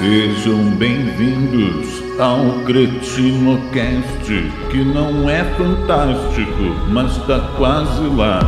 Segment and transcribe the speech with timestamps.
[0.00, 4.24] Sejam bem-vindos ao CretinoCast,
[4.70, 8.40] que não é fantástico, mas tá quase lá.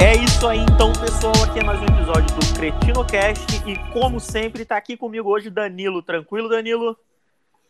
[0.00, 1.34] É isso aí, então, pessoal.
[1.42, 3.68] Aqui é mais um episódio do CretinoCast.
[3.68, 6.00] E, como sempre, tá aqui comigo hoje Danilo.
[6.00, 6.96] Tranquilo, Danilo?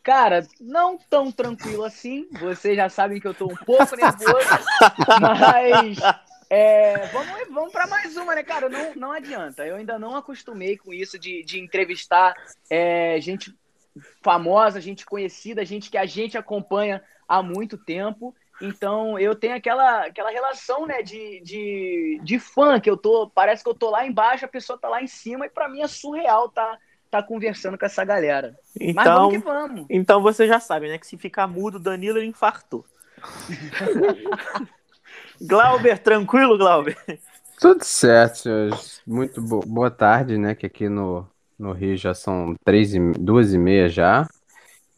[0.03, 2.27] Cara, não tão tranquilo assim.
[2.39, 4.37] Vocês já sabem que eu tô um pouco nervoso.
[5.19, 5.97] mas
[6.49, 8.69] é, vamos vamos para mais uma, né, cara?
[8.69, 9.65] Não, não adianta.
[9.65, 12.33] Eu ainda não acostumei com isso de, de entrevistar
[12.69, 13.55] é, gente
[14.23, 18.35] famosa, gente conhecida, gente que a gente acompanha há muito tempo.
[18.61, 23.29] Então eu tenho aquela, aquela relação né, de, de, de fã, que eu tô.
[23.29, 25.81] Parece que eu tô lá embaixo, a pessoa tá lá em cima, e para mim
[25.81, 26.77] é surreal tá,
[27.11, 28.57] tá conversando com essa galera.
[28.79, 29.85] Então, Mas vamos que vamos.
[29.89, 30.97] Então você já sabe, né?
[30.97, 32.85] Que se ficar mudo, Danilo ele infartou.
[35.41, 36.97] Glauber, tranquilo, Glauber?
[37.59, 39.01] Tudo certo, senhores.
[39.05, 40.55] Muito bo boa tarde, né?
[40.55, 44.27] Que aqui no, no Rio já são três e, duas e meia já.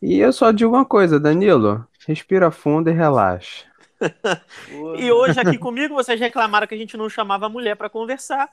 [0.01, 3.65] E eu só digo uma coisa, Danilo, respira fundo e relaxa.
[4.97, 8.49] e hoje aqui comigo vocês reclamaram que a gente não chamava a mulher para conversar.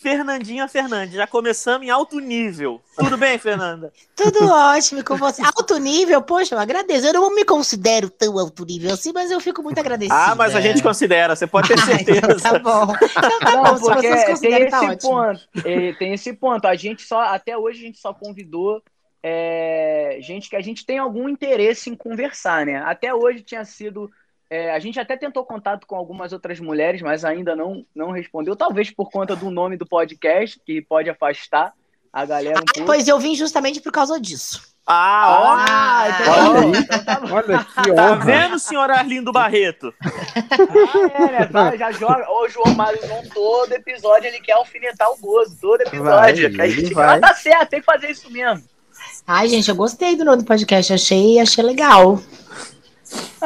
[0.00, 2.80] Fernandinha Fernandes, já começamos em alto nível.
[2.96, 3.92] Tudo bem, Fernanda?
[4.14, 5.42] Tudo ótimo com você.
[5.42, 7.06] Alto nível, poxa, eu agradeço.
[7.06, 10.14] Eu não me considero tão alto nível assim, mas eu fico muito agradecida.
[10.14, 12.18] Ah, mas a gente considera, você pode ter certeza.
[12.18, 12.92] Então tá bom.
[12.92, 15.10] Então tá Não, bom, se porque vocês tem esse tá ótimo.
[15.10, 15.40] ponto.
[15.64, 16.66] É, tem esse ponto.
[16.66, 18.82] A gente só, até hoje, a gente só convidou
[19.26, 22.76] é, gente que a gente tem algum interesse em conversar, né?
[22.84, 24.10] Até hoje tinha sido.
[24.54, 28.54] É, a gente até tentou contato com algumas outras mulheres, mas ainda não, não respondeu.
[28.54, 31.72] Talvez por conta do nome do podcast, que pode afastar
[32.12, 32.86] a galera um pouco.
[32.86, 34.62] Pois eu vim justamente por causa disso.
[34.86, 35.56] Ah, ó.
[35.68, 37.34] Ah, então Olha tá então tá.
[37.34, 38.24] Olha que Tá honra.
[38.24, 39.92] vendo, senhor Arlindo Barreto?
[41.16, 41.78] Ah, é, né?
[41.78, 42.30] Já joga.
[42.30, 45.56] Ô, João Mário, não todo episódio ele quer alfinetar o gozo.
[45.60, 46.56] Todo episódio.
[46.56, 46.94] Vai, gente...
[46.94, 47.16] vai.
[47.16, 48.64] Ah, tá certo, tem que fazer isso mesmo.
[49.26, 52.20] Ai, gente, eu gostei do nome do podcast, achei, achei legal.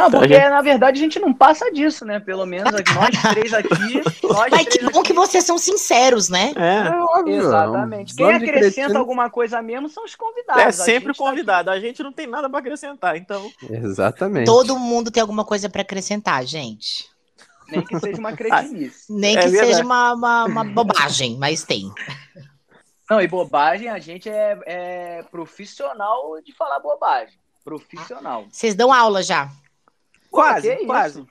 [0.06, 2.20] Ah, porque gente- na verdade a gente não passa disso, né?
[2.20, 3.68] Pelo menos nós três aqui.
[4.22, 6.52] Nós Mas três que bom aqui- que vocês são sinceros, né?
[6.56, 6.90] É.
[7.18, 8.14] óbvio, Exatamente.
[8.14, 8.98] Quem acrescenta cretino.
[8.98, 10.62] alguma coisa mesmo são os convidados.
[10.62, 11.70] É sempre gente tá convidado.
[11.70, 13.50] A gente não tem nada para acrescentar, então.
[13.70, 14.46] Exatamente.
[14.46, 17.06] Todo mundo tem alguma coisa pra acrescentar, gente.
[17.70, 19.04] Nem que seja uma cretinice.
[19.12, 19.72] Nem É que verdade.
[19.74, 21.90] seja uma, uma, uma bobagem, mas tem.
[23.10, 27.34] Não, e bobagem, a gente é, é profissional de falar bobagem.
[27.64, 28.44] Profissional.
[28.50, 29.48] Vocês dão aula já.
[30.30, 30.68] Quase,
[31.08, 31.26] isso?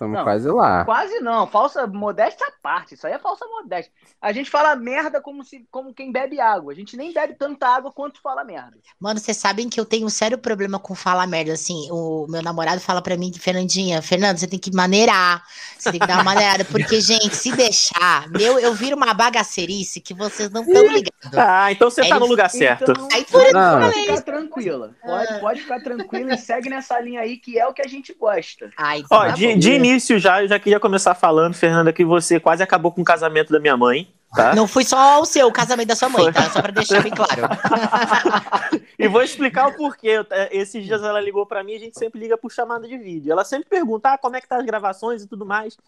[0.00, 0.84] Estamos quase lá.
[0.86, 2.94] Quase não, falsa modéstia à parte.
[2.94, 3.92] Isso aí é falsa modéstia.
[4.20, 6.72] A gente fala merda como, se, como quem bebe água.
[6.72, 8.78] A gente nem bebe tanta água quanto fala merda.
[8.98, 11.52] Mano, vocês sabem que eu tenho um sério problema com falar merda.
[11.52, 15.42] Assim, o meu namorado fala pra mim, Fernandinha, Fernando, você tem que maneirar.
[15.78, 16.64] Você tem que dar uma maneirada.
[16.64, 21.10] Porque, gente, se deixar, meu, eu viro uma bagaceirice que vocês não estão ligados.
[21.36, 22.90] Ah, então você É tá no lugar certo.
[22.90, 23.80] Então, Aí por isso Não.
[23.80, 24.94] pode falei ficar tranquila.
[25.02, 28.14] Pode, pode ficar tranquila e segue nessa linha aí que é o que a gente
[28.14, 28.70] gosta.
[28.78, 32.04] Ai, então Ó, tá de, de início já, eu já queria começar falando, Fernanda, que
[32.04, 34.54] você quase acabou com o casamento da minha mãe, tá?
[34.54, 36.48] Não fui só o seu, o casamento da sua mãe, tá?
[36.50, 37.42] Só pra deixar bem claro.
[39.00, 40.22] E vou explicar o porquê.
[40.50, 43.32] Esses dias ela ligou pra mim, a gente sempre liga por chamada de vídeo.
[43.32, 45.78] Ela sempre pergunta, ah, como é que tá as gravações e tudo mais.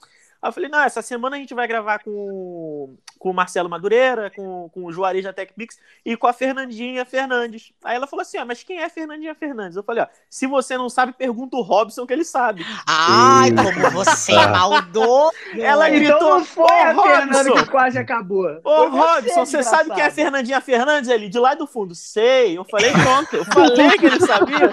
[0.43, 4.29] Aí eu falei, não, essa semana a gente vai gravar com, com o Marcelo Madureira,
[4.35, 7.73] com, com o Juarez da TechPix e com a Fernandinha Fernandes.
[7.85, 9.77] Aí ela falou assim, ah, mas quem é Fernandinha Fernandes?
[9.77, 12.67] Eu falei, ó, se você não sabe, pergunta o Robson que ele sabe.
[12.89, 13.63] Ai, Eita.
[13.63, 15.33] como você é maldoso.
[15.57, 18.61] Ela gritou, então não foi "Ô, a Fernanda Robson!" que quase acabou.
[18.65, 20.15] Ô, Foi Robson, você sabe quem é desgraçado.
[20.15, 21.29] Fernandinha Fernandes ali?
[21.29, 21.95] De lá do fundo.
[21.95, 22.59] Sei.
[22.59, 23.37] Eu falei, pronto.
[23.37, 24.71] Eu falei que ele sabia.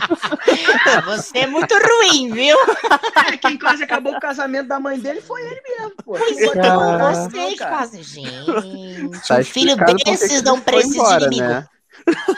[0.87, 2.57] Ah, Você é muito ruim, viu?
[3.39, 6.13] Quem quase acabou com o casamento da mãe dele foi ele mesmo, pô.
[6.17, 7.77] Pois Foi então, não, não, você que cara.
[7.77, 8.03] quase.
[8.03, 11.47] Gente, Tá um filho que desses que não precisa embora, de inimigo.
[11.53, 11.67] né?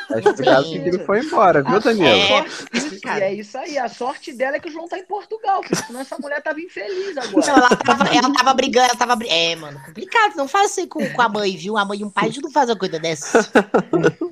[0.08, 2.08] Tá explicado porque ele foi embora, viu, Danilo?
[2.08, 3.78] É, Isso, e é isso aí.
[3.78, 6.59] A sorte dela é que o João tá em Portugal, porque senão essa mulher tava
[6.59, 7.48] infeliz agora.
[7.48, 10.35] Não, ela, tava, ela tava brigando, ela tava É, mano, complicado.
[10.35, 11.78] Não faz assim com, com a mãe, viu?
[11.78, 13.47] A mãe e um pai não faz uma coisa dessa.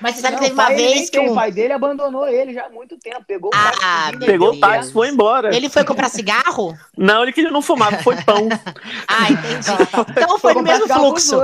[0.00, 2.28] Mas você sabe Não, que teve uma pai vez que um- o pai dele abandonou
[2.28, 3.24] ele já há muito tempo.
[3.26, 5.54] Pegou o Ah, táxi, meu Pegou o táxi e foi embora.
[5.54, 6.76] ele foi comprar cigarro?
[6.96, 8.48] Não, ele queria não fumava, foi pão.
[9.08, 9.68] Ah, entendi.
[10.16, 11.36] Então foi no comprar mesmo fluxo.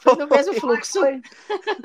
[0.00, 1.00] Foi no mesmo fluxo.
[1.00, 1.20] Foi.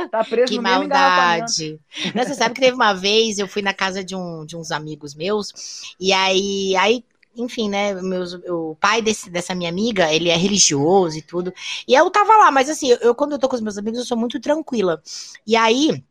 [0.09, 1.79] Tá preso Que no maldade.
[2.13, 4.71] Não, você sabe que teve uma vez, eu fui na casa de, um, de uns
[4.71, 7.03] amigos meus, e aí, aí
[7.35, 11.53] enfim, né, meus, o pai desse, dessa minha amiga, ele é religioso e tudo,
[11.87, 14.05] e eu tava lá, mas assim, eu, quando eu tô com os meus amigos, eu
[14.05, 15.01] sou muito tranquila.
[15.45, 16.03] E aí,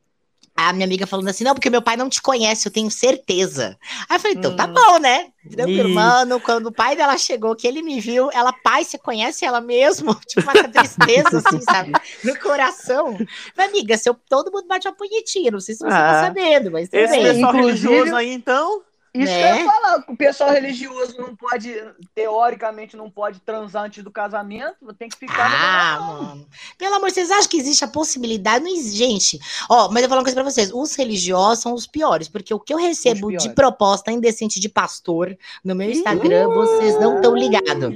[0.54, 3.78] a minha amiga falando assim, não, porque meu pai não te conhece, eu tenho certeza.
[4.08, 4.74] Aí eu falei, então tá Hum.
[4.74, 5.28] bom, né?
[5.50, 5.94] Tranquilo, Ih.
[5.94, 9.60] mano, quando o pai dela chegou, que ele me viu, ela, pai, você conhece ela
[9.60, 10.14] mesmo?
[10.26, 11.92] Tipo, uma tristeza, assim, sabe?
[12.22, 13.18] No coração.
[13.56, 16.20] Mas, amiga, seu, todo mundo bate uma punhetinha, não sei se você tá Ah.
[16.26, 17.22] sabendo, mas tudo Esse bem.
[17.22, 18.82] pessoal Inclusive- religioso aí, então.
[19.14, 19.53] Isso Né?
[19.56, 21.70] que eu ia falar, o pessoal religioso não pode,
[22.14, 26.47] teoricamente, não pode transar antes do casamento, tem que ficar no Ah, mano.
[26.79, 28.64] Pelo amor, vocês acham que existe a possibilidade?
[28.64, 28.97] Não existe.
[28.97, 29.38] Gente,
[29.69, 30.70] ó, mas eu vou falar uma coisa pra vocês.
[30.73, 35.37] Os religiosos são os piores, porque o que eu recebo de proposta indecente de pastor
[35.64, 37.94] no meu Instagram, vocês não estão ligados.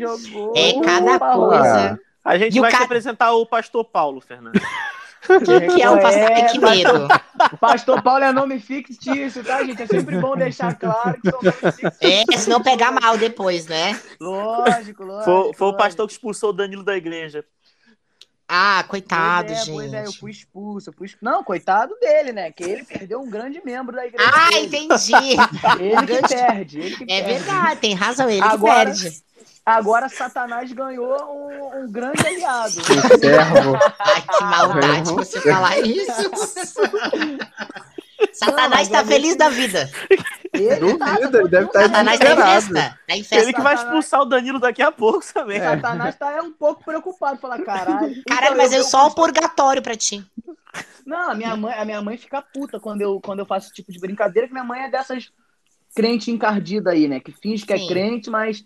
[0.55, 2.01] É cada coisa.
[2.25, 4.61] A gente E vai te cara- apresentar o pastor Paulo, Fernando.
[5.45, 6.33] Quem que é o pastor?
[6.33, 7.09] Ai, que medo.
[7.61, 9.83] Pastor Paulo é nome fictício, tá, gente?
[9.83, 12.25] É sempre bom deixar claro que são nomes fictícios.
[12.31, 14.01] É, senão pegar mal depois, né?
[14.21, 15.25] Lógico, lógico.
[15.25, 15.77] Foi, foi o lógico.
[15.77, 17.45] pastor que expulsou o Danilo da igreja.
[18.49, 19.73] Ah, Pois coitado, é, gente.
[19.73, 21.25] pois é, eu fui expulso, eu fui expulso.
[21.25, 22.53] Não, coitado dele, né?
[22.53, 24.31] Que ele perdeu um grande membro da igreja.
[24.33, 24.67] Ah, dele.
[24.67, 25.13] entendi.
[25.81, 27.39] Ele que Grande- perde, ele que É perde.
[27.45, 29.27] verdade, tem razão, ele Agora- que perde.
[29.65, 32.79] Agora Satanás ganhou um, um grande aliado.
[32.79, 33.77] Um servo.
[33.99, 36.31] Ai, que maldade você falar isso.
[38.33, 39.91] Satanás mas tá é feliz da vida.
[40.53, 42.75] Ele tá, Duvido, ele deve estar Satanás tá em festa.
[43.07, 43.53] Tá em Ele festa.
[43.53, 45.61] que vai expulsar o Danilo daqui a pouco também.
[45.61, 48.23] Satanás tá é um pouco preocupado, falar, caralho.
[48.27, 50.25] Caralho, então mas eu eu só o purgatório pra ti.
[51.05, 53.75] Não, a minha mãe, a minha mãe fica puta quando eu, quando eu faço esse
[53.75, 55.31] tipo de brincadeira, que minha mãe é dessas
[55.95, 57.21] crente encardida aí, né?
[57.21, 57.85] Que finge que Sim.
[57.85, 58.65] é crente, mas,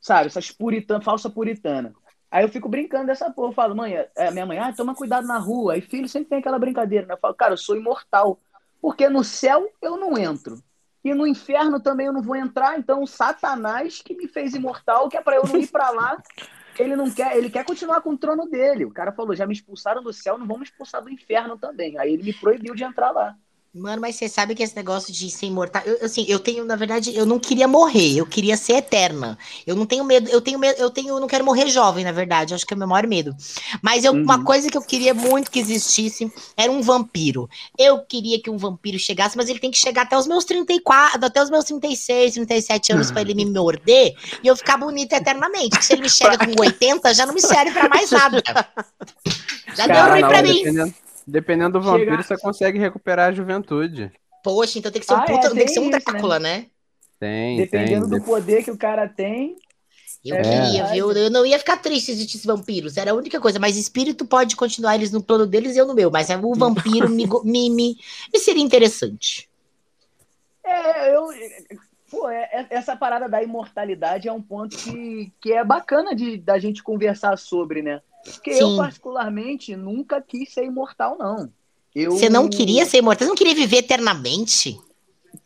[0.00, 1.94] sabe, essas puritana, falsa puritana.
[2.30, 3.50] Aí eu fico brincando dessa porra.
[3.50, 5.74] Eu falo, mãe, é, minha mãe, ah, toma cuidado na rua.
[5.74, 7.14] Aí filho sempre tem aquela brincadeira, né?
[7.14, 8.40] Eu falo, cara, eu sou imortal.
[8.84, 10.62] Porque no céu eu não entro.
[11.02, 12.78] E no inferno também eu não vou entrar.
[12.78, 16.22] Então, Satanás que me fez imortal, que é pra eu não ir pra lá.
[16.78, 18.84] Ele não quer, ele quer continuar com o trono dele.
[18.84, 21.96] O cara falou: já me expulsaram do céu, não vão me expulsar do inferno também.
[21.98, 23.36] Aí ele me proibiu de entrar lá.
[23.76, 25.82] Mano, mas você sabe que esse negócio de ser imortal.
[25.84, 29.36] Eu, assim, eu tenho, na verdade, eu não queria morrer, eu queria ser eterna.
[29.66, 32.12] Eu não tenho medo, eu tenho medo, eu tenho, eu não quero morrer jovem, na
[32.12, 32.54] verdade.
[32.54, 33.34] Acho que é o meu maior medo.
[33.82, 34.44] Mas eu, uma Uhum.
[34.44, 37.48] coisa que eu queria muito que existisse era um vampiro.
[37.76, 41.26] Eu queria que um vampiro chegasse, mas ele tem que chegar até os meus 34,
[41.26, 45.78] até os meus 36, 37 anos pra ele me morder e eu ficar bonita eternamente.
[45.80, 48.40] Que se ele me chega com 80, já não me serve pra mais nada.
[49.76, 50.62] Já deu Cara, ruim não, pra mim.
[50.62, 50.94] dependendo,
[51.26, 54.12] dependendo do vampiro, Chega- você consegue recuperar a juventude.
[54.42, 55.98] Poxa, então tem que ser um Ah, é, puta, tem, tem que ser um né?
[55.98, 56.66] Drácula, né?
[57.18, 58.18] Tem, Dependendo tem.
[58.18, 59.56] do poder que o cara tem.
[60.24, 60.42] Eu É.
[60.42, 61.12] queria, viu?
[61.12, 62.96] Eu não ia ficar triste se existisse vampiros.
[62.96, 63.58] Era a única coisa.
[63.58, 66.10] Mas espírito pode continuar eles no plano deles e eu no meu.
[66.10, 67.96] Mas o vampiro me, me, me,
[68.32, 69.48] me seria interessante.
[70.64, 71.28] É, eu.
[72.10, 76.38] Pô, é- é- essa parada da imortalidade é um ponto que, que é bacana de,
[76.38, 78.00] da gente conversar sobre, né?
[78.24, 78.76] Porque eu, Sim.
[78.76, 81.50] particularmente, nunca quis ser imortal, não.
[81.94, 83.24] Eu, Você não queria ser imortal?
[83.26, 84.78] Você não queria viver eternamente?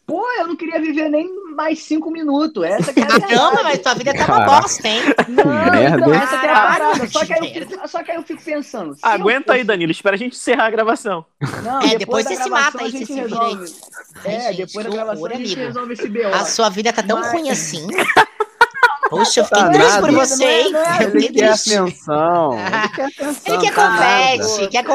[0.06, 2.64] Pô, eu não queria viver nem mais cinco minutos.
[2.64, 5.02] Essa que é a Caramba, mas tua vida tá uma bosta, hein?
[5.28, 7.08] Não, merda, então, essa que é a parada.
[7.08, 8.92] Só que, aí eu fico, só que aí eu fico pensando.
[8.92, 9.92] eu Aguenta aí, Danilo.
[9.92, 11.26] Espera a gente encerrar a gravação.
[11.62, 13.74] Não, É, depois da você se mata aí, a você gente se vira resolve.
[14.24, 15.60] Ai, É, gente, depois da gravação horror, a gente amigo.
[15.66, 16.26] resolve esse BO.
[16.34, 17.86] A sua vida tá tão Mas- ruim assim.
[19.08, 20.72] Poxa, eu fiquei Tá triste por você, hein?
[20.74, 21.74] É- Eu Ele fiquei quer triste.
[21.76, 22.52] atenção.
[22.58, 23.54] Ele quer atenção.
[23.54, 24.38] Ele quer tá nada.
[24.38, 24.94] confete, quer Não,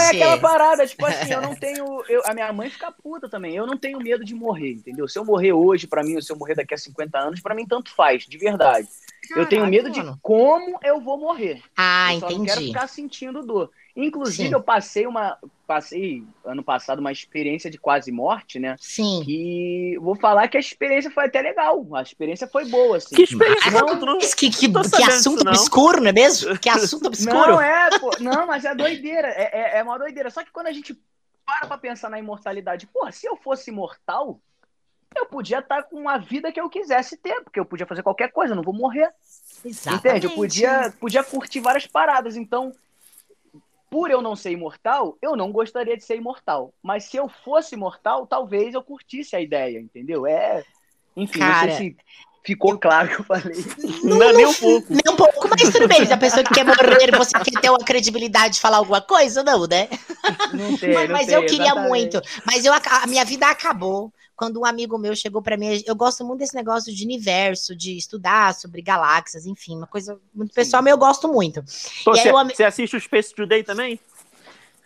[0.00, 0.40] é aquela confete.
[0.40, 2.02] parada, tipo assim, eu não tenho.
[2.08, 3.54] eu- a minha mãe fica puta também.
[3.54, 5.06] Eu não tenho medo de morrer, entendeu?
[5.08, 7.54] Se eu morrer hoje, pra mim, ou se eu morrer daqui a 50 anos, pra
[7.54, 8.88] mim tanto faz, de verdade.
[9.36, 11.62] eu tenho medo de como eu vou morrer.
[11.76, 12.66] Ah, eu só não quero entendi.
[12.74, 13.70] ficar sentindo dor.
[13.96, 14.54] Inclusive, Sim.
[14.54, 15.38] eu passei uma.
[15.66, 18.76] Passei ano passado uma experiência de quase morte, né?
[18.78, 19.24] Sim.
[19.26, 21.86] E vou falar que a experiência foi até legal.
[21.94, 23.16] A experiência foi boa, assim.
[23.16, 24.16] Que experiência Não, não, não...
[24.16, 25.52] Mas que, que, Tô que assunto não.
[25.52, 26.58] obscuro, não é mesmo?
[26.58, 27.52] Que assunto obscuro.
[27.52, 28.10] Não, é, pô.
[28.20, 29.28] Não, mas é doideira.
[29.28, 30.30] É, é, é uma doideira.
[30.30, 30.94] Só que quando a gente
[31.46, 34.40] para pra pensar na imortalidade, porra, se eu fosse imortal,
[35.14, 38.32] eu podia estar com a vida que eu quisesse ter, porque eu podia fazer qualquer
[38.32, 39.10] coisa, eu não vou morrer.
[39.64, 40.06] Exatamente.
[40.06, 40.26] Entende?
[40.26, 42.36] Eu podia, podia curtir várias paradas.
[42.36, 42.72] Então,
[43.94, 46.74] por eu não ser imortal, eu não gostaria de ser imortal.
[46.82, 50.26] Mas se eu fosse imortal, talvez eu curtisse a ideia, entendeu?
[50.26, 50.64] É.
[51.16, 51.96] Enfim, Cara, não sei se
[52.44, 53.64] ficou claro que eu falei.
[54.02, 54.86] Não, é nem um pouco.
[54.90, 56.04] Nem um pouco, mas tudo bem.
[56.04, 59.44] Se a pessoa que quer morrer, você quer ter uma credibilidade de falar alguma coisa?
[59.44, 59.88] Não, né?
[60.52, 61.88] Não tem, mas não mas tem, eu queria exatamente.
[61.88, 62.20] muito.
[62.44, 65.82] Mas eu, a minha vida acabou quando um amigo meu chegou pra mim.
[65.86, 70.52] Eu gosto muito desse negócio de universo, de estudar sobre galáxias, enfim, uma coisa muito
[70.52, 71.58] pessoal, mas eu gosto muito.
[71.60, 71.64] E aí
[72.04, 73.98] Você, o ami- você assiste o Space Today também?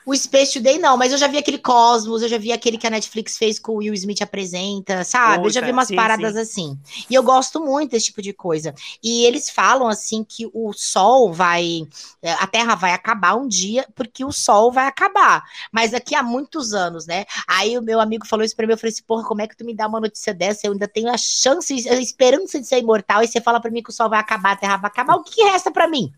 [0.08, 2.86] O Space Today não, mas eu já vi aquele Cosmos, eu já vi aquele que
[2.86, 5.44] a Netflix fez com o Will Smith apresenta, sabe?
[5.46, 6.78] eu já vi Puta, umas sim, paradas assim.
[7.10, 8.74] E eu gosto muito desse tipo de coisa.
[9.02, 11.86] E eles falam assim que o Sol vai,
[12.22, 15.42] é, a Terra vai acabar um dia, porque o Sol vai acabar.
[15.70, 17.26] Mas daqui a muitos anos, né?
[17.46, 19.58] Aí o meu amigo falou isso pra mim, eu falei assim, porra, como é que
[19.58, 20.66] tu me dá uma notícia dessa?
[20.66, 23.82] Eu ainda tenho a chance, a esperança de ser imortal, e você fala pra mim
[23.82, 26.10] que o Sol vai acabar, a Terra vai acabar, o que resta pra mim?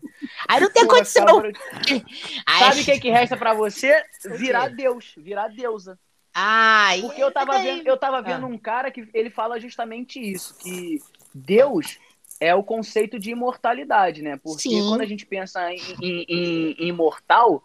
[0.47, 1.25] Aí não tem Pô, condição.
[2.45, 3.80] Aí- Sabe o que, que resta pra você?
[4.37, 5.97] Virar Deus, virar deusa.
[6.33, 8.49] Ai, Porque eu tava daí- vendo, eu tava vendo Ah.
[8.49, 10.99] um cara que ele fala justamente isso, que
[11.33, 11.97] Deus
[12.39, 14.37] é o conceito de imortalidade, né?
[14.41, 14.87] Porque Sim.
[14.87, 17.61] quando a gente pensa em, em- em- em imortal,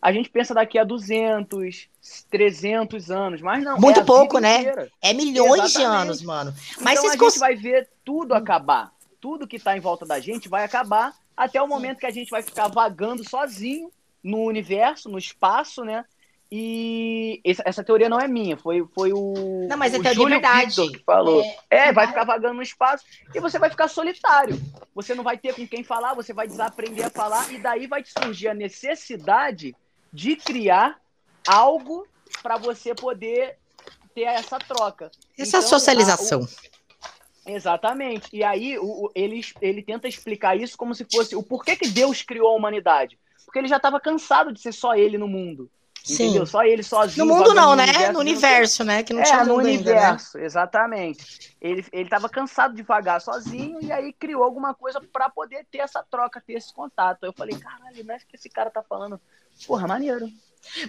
[0.00, 1.88] a gente pensa daqui a 200,
[2.30, 3.78] 300 anos, mas não.
[3.78, 4.58] Muito é pouco, né?
[4.60, 4.90] inteira.
[5.00, 6.02] É milhões de Exatamente.
[6.02, 6.54] anos, mano.
[6.80, 7.38] Mas então a gente cons...
[7.38, 8.92] vai ver tudo acabar.
[9.20, 12.28] Tudo que tá em volta da gente vai acabar até o momento que a gente
[12.30, 13.90] vai ficar vagando sozinho
[14.22, 16.04] no universo, no espaço, né?
[16.54, 20.34] E essa, teoria não é minha, foi, foi o, Não, mas é o teoria Júlio
[20.40, 20.66] verdade.
[20.66, 21.42] Victor que falou.
[21.70, 24.60] É, É, vai ficar vagando no espaço e você vai ficar solitário.
[24.94, 28.02] Você não vai ter com quem falar, você vai desaprender a falar e daí vai
[28.02, 29.74] te surgir a necessidade
[30.12, 30.98] de criar
[31.48, 32.06] algo
[32.42, 33.56] para você poder
[34.14, 35.10] ter essa troca.
[35.38, 36.40] essa Então, socialização.
[36.40, 38.28] a- o- exatamente.
[38.30, 42.22] E aí o- ele, ele tenta explicar isso como se fosse o porquê que Deus
[42.22, 43.18] criou a humanidade.
[43.44, 45.70] Porque ele já estava cansado de ser só ele no mundo.
[46.04, 46.24] Sim.
[46.24, 46.46] Entendeu?
[46.46, 47.24] Só ele sozinho.
[47.24, 47.84] No mundo não, né?
[47.84, 49.02] universo, No tem- universo, né?
[49.04, 50.00] Que não é, tinha no mundo ainda, né?
[50.00, 51.56] universo, exatamente.
[51.60, 55.78] Ele, ele tava cansado de vagar sozinho e aí criou alguma coisa para poder ter
[55.78, 57.22] essa troca, ter esse contato.
[57.22, 59.20] Aí eu falei, caralho, não é que esse cara tá falando.
[59.66, 60.28] Porra, maneiro.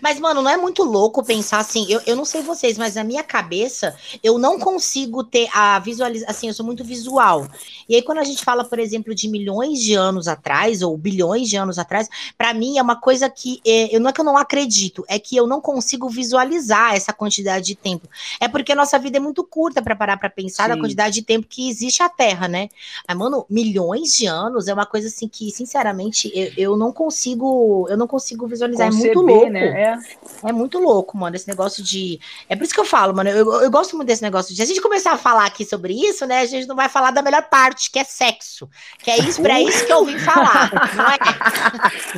[0.02, 1.86] Mas, mano, não é muito louco pensar assim.
[1.90, 6.30] Eu, eu não sei vocês, mas na minha cabeça, eu não consigo ter a visualização.
[6.30, 7.48] Assim, eu sou muito visual.
[7.88, 11.50] E aí, quando a gente fala, por exemplo, de milhões de anos atrás, ou bilhões
[11.50, 13.60] de anos atrás, pra mim é uma coisa que.
[13.66, 17.12] É, eu, não é que eu não acredito, é que eu não consigo visualizar essa
[17.14, 18.08] quantidade de tempo.
[18.40, 20.82] É porque a nossa vida é muito curta pra parar pra pensar na Sim.
[20.82, 22.70] quantidade de tempo que existe a Terra, né?
[23.08, 27.88] Mas, mano, milhões de anos é uma coisa assim que, sinceramente, eu, eu não consigo.
[27.90, 28.88] Eu não consigo visualizar.
[28.88, 29.52] é muito Conceber, louco.
[29.52, 29.63] né?
[29.66, 30.00] É.
[30.44, 32.20] É muito louco, mano, esse negócio de.
[32.50, 33.30] É por isso que eu falo, mano.
[33.30, 34.58] Eu, eu gosto muito desse negócio de.
[34.58, 36.42] Se a gente começar a falar aqui sobre isso, né?
[36.42, 38.70] A gente não vai falar da melhor parte, que é sexo.
[39.00, 40.72] Que é isso, pra isso que eu vim falar.
[40.96, 41.18] Não é?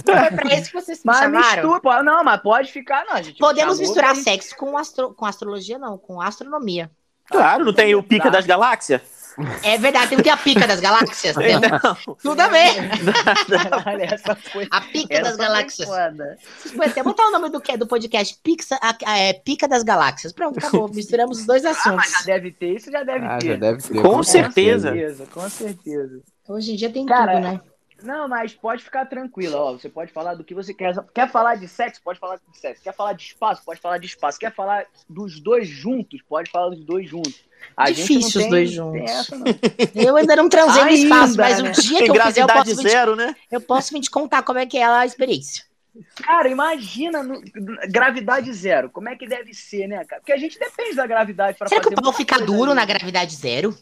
[0.05, 1.63] Não foi pra isso que vocês me Mas chamaram?
[1.63, 3.13] mistura, pô, não, mas pode ficar, não.
[3.15, 5.13] A gente Podemos misturar sexo com, astro...
[5.13, 6.89] com astrologia, não, com astronomia.
[7.27, 9.01] Claro, não tem o pica das galáxias?
[9.63, 11.35] É verdade, tem que ter a pica das galáxias.
[11.35, 12.15] Não.
[12.15, 12.73] Tudo a ver.
[13.69, 14.67] Caralho, essa foi.
[14.71, 15.87] A pica Essa das foi galáxias.
[15.89, 16.37] foda.
[16.59, 19.67] Vocês podem até botar o nome do, que, do podcast Pixa, a- a- é, Pica
[19.67, 20.31] das Galáxias.
[20.33, 20.87] Pronto, acabou.
[20.93, 21.95] Misturamos os dois Ah, assuntos.
[21.97, 23.47] mas já deve ter, isso já deve Ah, ter.
[23.47, 24.01] já deve ter.
[24.01, 24.89] Com certeza.
[24.89, 26.21] Com certeza, com certeza.
[26.47, 27.59] Hoje em dia tem Cara, tudo, né?
[28.03, 29.71] Não, mas pode ficar tranquila, ó.
[29.73, 30.93] Você pode falar do que você quer.
[31.13, 32.01] Quer falar de sexo?
[32.03, 32.83] Pode falar de sexo.
[32.83, 33.63] Quer falar de espaço?
[33.65, 34.37] Pode falar de espaço.
[34.39, 36.21] Quer falar dos dois juntos?
[36.27, 37.43] Pode falar dos dois juntos.
[37.75, 39.11] A gente Difícil não os tem- dois tem juntos.
[39.11, 39.45] essa, não.
[39.95, 41.69] Eu ainda não transei no Ainda, espaço, mas né?
[41.69, 43.35] um dia Tem que eu fizer, eu posso, vir te, zero, né?
[43.51, 45.63] eu posso vir te contar como é que é a experiência.
[46.21, 47.41] Cara, imagina no-
[47.89, 48.89] gravidade zero.
[48.89, 50.21] Como é que deve ser, né, cara?
[50.21, 51.95] Porque a gente depende da gravidade para Será fazer.
[51.95, 52.75] que o pau fica duro ali.
[52.79, 53.75] na gravidade zero?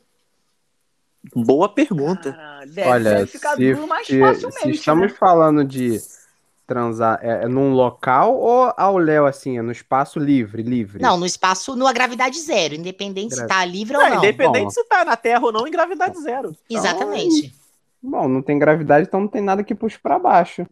[1.35, 2.35] Boa pergunta.
[2.67, 4.61] Deve, Olha, deve ficar se, duro mais se- facilmente.
[4.61, 5.17] se estamos né?
[5.17, 6.01] falando de
[6.67, 11.01] transar é, é num local ou ao léu, assim, é no espaço livre, livre?
[11.01, 14.17] Não, no espaço, numa gravidade zero, independente se Gra- tá livre ou Não, não.
[14.17, 14.69] independente bom.
[14.69, 16.55] se tá na Terra ou não, em gravidade zero.
[16.69, 17.53] Exatamente.
[18.01, 20.65] Bom, não tem gravidade, então não tem nada que puxe pra baixo.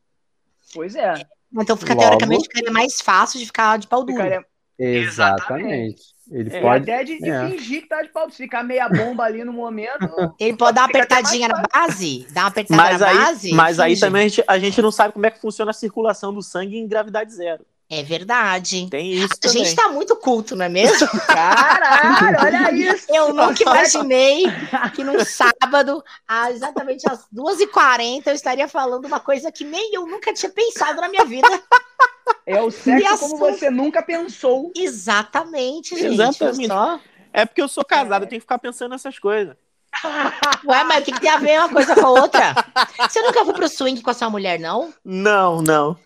[0.73, 1.13] Pois é.
[1.53, 4.17] Então fica, Logo- teoricamente, ficaria mais fácil de ficar de pau duro.
[4.17, 4.45] Ficaria,
[4.81, 6.01] Exatamente.
[6.31, 6.89] Ele É, pode.
[6.89, 7.49] até de, de é.
[7.49, 8.29] fingir que tá de pau.
[8.29, 9.99] Se ficar meia bomba ali no momento.
[10.39, 13.51] Ele pode dar uma apertadinha na base, dar uma apertada Mas na aí, base.
[13.51, 16.33] mas aí também a gente, a gente não sabe como é que funciona a circulação
[16.33, 17.65] do sangue em gravidade zero.
[17.93, 18.87] É verdade.
[18.89, 19.65] Tem isso A também.
[19.65, 21.09] gente tá muito culto, não é mesmo?
[21.27, 23.05] Caralho, olha isso.
[23.09, 24.45] Eu nunca imaginei
[24.95, 26.01] que num sábado,
[26.51, 31.09] exatamente às 2h40, eu estaria falando uma coisa que nem eu nunca tinha pensado na
[31.09, 31.49] minha vida.
[32.45, 34.71] É o sexo a como você nunca pensou.
[34.73, 36.13] Exatamente, gente.
[36.13, 36.67] Exatamente.
[36.67, 36.97] Só...
[37.33, 39.57] É porque eu sou casado, eu tenho que ficar pensando nessas coisas.
[40.65, 42.53] Ué, mas o que, que tem a ver uma coisa com a outra?
[43.01, 44.93] Você nunca foi pro swing com a sua mulher, não?
[45.03, 45.97] Não, não.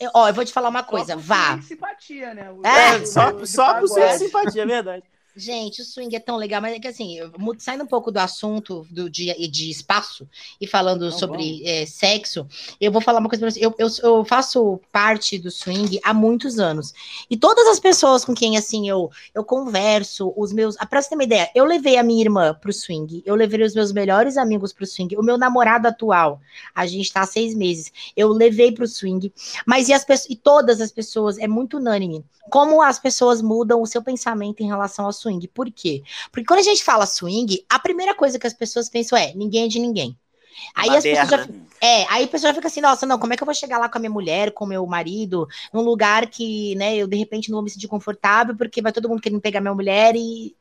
[0.00, 1.60] Eu- ó, eu vou te falar uma coisa, Só vá.
[1.62, 2.50] simpatia, né?
[2.50, 5.04] O- É, do- Só, só por ser simpatia, é verdade.
[5.34, 7.16] Gente, o swing é tão legal, mas é que assim,
[7.58, 10.28] saindo um pouco do assunto do dia e de espaço
[10.60, 12.46] e falando Então sobre é, sexo,
[12.78, 13.64] eu vou falar uma coisa pra você.
[13.64, 16.92] Eu, eu, eu faço parte do swing há muitos anos.
[17.30, 20.76] E todas as pessoas com quem assim eu, eu converso, os meus.
[20.78, 23.62] ah, Pra você ter uma ideia, eu levei a minha irmã pro swing, eu levei
[23.62, 26.42] os meus melhores amigos pro swing, o meu namorado atual,
[26.74, 29.32] a gente tá há seis meses, eu levei pro swing,
[29.66, 33.80] mas e as pessoas, e todas as pessoas, é muito unânime como as pessoas mudam
[33.80, 35.48] o seu pensamento em relação ao swing.
[35.48, 36.02] Por quê?
[36.30, 39.64] Porque quando a gente fala swing, a primeira coisa que as pessoas pensam é ninguém
[39.64, 40.16] é de ninguém.
[40.74, 41.48] Aí as pessoas já,
[41.80, 43.88] é, aí a pessoa fica assim, nossa, não, como é que eu vou chegar lá
[43.88, 47.50] com a minha mulher, com o meu marido, num lugar que, né, eu de repente
[47.50, 50.54] não vou me sentir confortável, porque vai todo mundo querendo pegar minha mulher e.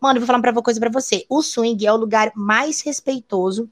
[0.00, 1.24] Mano, eu vou falar uma coisa pra você.
[1.28, 3.70] O swing é o lugar mais respeitoso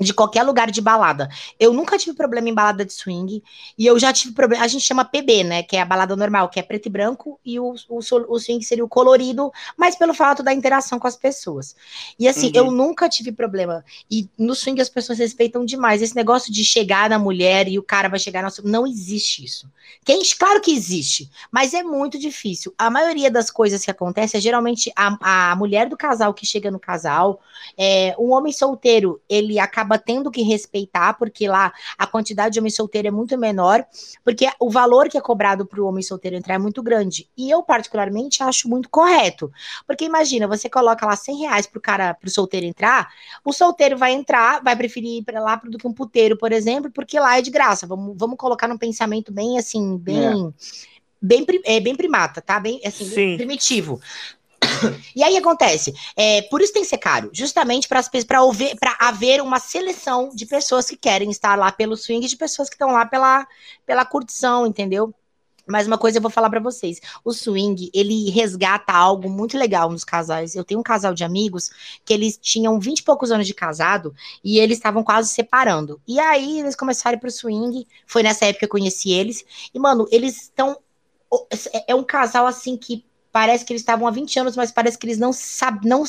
[0.00, 1.28] de qualquer lugar de balada.
[1.58, 3.42] Eu nunca tive problema em balada de swing
[3.78, 4.64] e eu já tive problema.
[4.64, 5.62] A gente chama PB, né?
[5.62, 8.62] Que é a balada normal, que é preto e branco, e o, o, o swing
[8.64, 11.74] seria o colorido, mas pelo fato da interação com as pessoas.
[12.18, 12.52] E assim, Uhum.
[12.54, 13.84] eu nunca tive problema.
[14.10, 16.02] E no swing as pessoas respeitam demais.
[16.02, 18.64] Esse negócio de chegar na mulher e o cara vai chegar na sua.
[18.68, 19.68] Não existe isso.
[20.04, 22.74] Quem, claro que existe, mas é muito difícil.
[22.78, 26.70] A maioria das coisas que acontece é geralmente a, a mulher do casal que chega
[26.70, 27.40] no casal.
[27.76, 32.70] É, um homem solteiro, ele acaba tendo que respeitar, porque lá a quantidade de homem
[32.70, 33.84] solteiro é muito menor,
[34.24, 37.28] porque o valor que é cobrado para o homem solteiro entrar é muito grande.
[37.36, 39.50] E eu, particularmente, acho muito correto.
[39.86, 43.08] Porque imagina, você coloca lá 100 reais pro cara, pro solteiro entrar,
[43.44, 46.90] o solteiro vai entrar, vai preferir ir para lá do que um puteiro, por exemplo,
[46.90, 47.86] porque lá é de graça.
[47.86, 50.52] Vamos, vamos colocar num pensamento bem assim, bem.
[51.24, 52.58] Bem, pri- é, bem primata, tá?
[52.58, 54.00] Bem assim, bem primitivo.
[55.14, 58.00] E aí acontece, é, por isso tem que ser caro, justamente para
[58.78, 62.74] para haver uma seleção de pessoas que querem estar lá pelo swing, de pessoas que
[62.74, 63.46] estão lá pela,
[63.86, 65.14] pela curtição, entendeu?
[65.66, 69.88] Mas uma coisa eu vou falar pra vocês, o swing, ele resgata algo muito legal
[69.90, 70.56] nos casais.
[70.56, 71.70] Eu tenho um casal de amigos
[72.04, 74.12] que eles tinham 20 e poucos anos de casado
[74.42, 76.00] e eles estavam quase separando.
[76.06, 79.44] E aí eles começaram pro swing, foi nessa época que eu conheci eles.
[79.72, 80.76] E mano, eles estão
[81.72, 84.98] é- é um casal assim que parece que eles estavam há 20 anos, mas parece
[84.98, 86.04] que eles não sab, não,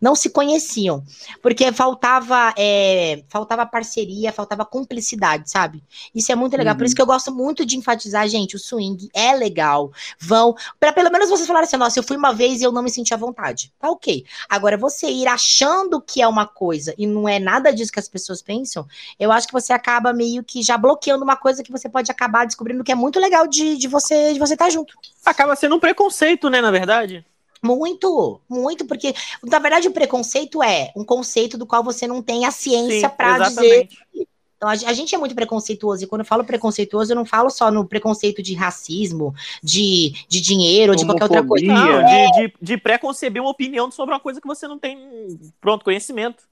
[0.00, 1.04] não se conheciam,
[1.42, 5.82] porque faltava é, faltava parceria, faltava cumplicidade, sabe?
[6.14, 6.86] Isso é muito legal, por Uhum.
[6.86, 11.10] isso que eu gosto muito de enfatizar, gente, o swing é legal, vão, para pelo
[11.10, 13.16] menos vocês falarem assim, nossa, eu fui uma vez e eu não me senti à
[13.16, 14.24] vontade, tá ok.
[14.48, 18.08] Agora, você ir achando que é uma coisa e não é nada disso que as
[18.08, 18.86] pessoas pensam,
[19.18, 22.46] eu acho que você acaba meio que já bloqueando uma coisa que você pode acabar
[22.46, 24.94] descobrindo que é muito legal de, de você de você estar junto.
[25.24, 27.24] Acaba sendo um preconceito, né, na verdade?
[27.62, 32.44] Muito, muito, porque na verdade o preconceito é um conceito do qual você não tem
[32.44, 33.88] a ciência para dizer.
[34.56, 37.24] Então, a, gen- a gente é muito preconceituoso, e quando eu falo preconceituoso, eu não
[37.24, 41.66] falo só no preconceito de racismo, de, de dinheiro ou de qualquer outra coisa.
[41.66, 45.84] Não, de, de, de pré-conceber uma opinião sobre uma coisa que você não tem, pronto,
[45.84, 46.44] conhecimento.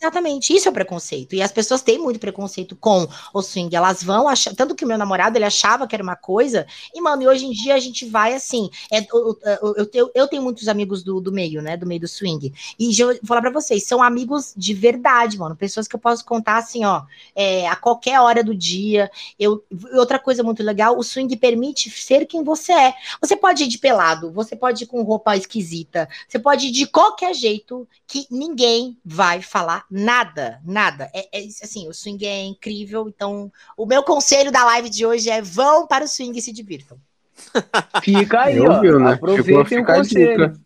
[0.00, 1.34] Exatamente, isso é o preconceito.
[1.34, 3.74] E as pessoas têm muito preconceito com o swing.
[3.74, 4.54] Elas vão achar.
[4.54, 6.66] Tanto que o meu namorado ele achava que era uma coisa.
[6.94, 8.70] E, mano, e hoje em dia a gente vai assim.
[8.92, 11.76] É, eu, eu, eu tenho, eu tenho muitos amigos do, do meio, né?
[11.76, 12.54] Do meio do swing.
[12.78, 15.56] E vou falar pra vocês, são amigos de verdade, mano.
[15.56, 17.02] Pessoas que eu posso contar assim, ó,
[17.34, 19.10] é, a qualquer hora do dia.
[19.36, 22.94] Eu, outra coisa muito legal, o swing permite ser quem você é.
[23.20, 26.86] Você pode ir de pelado, você pode ir com roupa esquisita, você pode ir de
[26.86, 31.10] qualquer jeito que ninguém vai falar nada, nada.
[31.14, 33.08] É, é isso, assim, o swing é incrível.
[33.08, 36.52] Então, o meu conselho da live de hoje é: vão para o swing e se
[36.52, 36.98] divirtam.
[38.02, 38.80] Fica aí, Eu ó.
[38.80, 39.12] viu, né?
[39.12, 40.48] Aproveitem o conselho.
[40.48, 40.60] dica.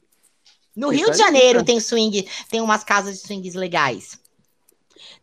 [0.74, 1.64] No Fica Rio de Janeiro dica.
[1.66, 4.18] tem swing, tem umas casas de swings legais.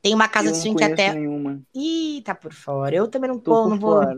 [0.01, 1.13] Tem uma casa Eu de swing que até.
[1.13, 1.59] nenhuma.
[1.75, 2.95] Ih, tá por fora.
[2.95, 3.95] Eu também não Tô tô, por não vou.
[4.03, 4.17] fora.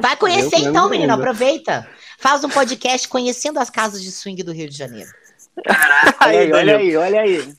[0.00, 1.12] Vai conhecer Eu então, menino.
[1.12, 1.22] ainda.
[1.22, 1.88] Aproveita.
[2.18, 5.10] Faz um podcast conhecendo as casas de swing do Rio de Janeiro.
[6.20, 7.54] Olha aí, olha aí, olha aí.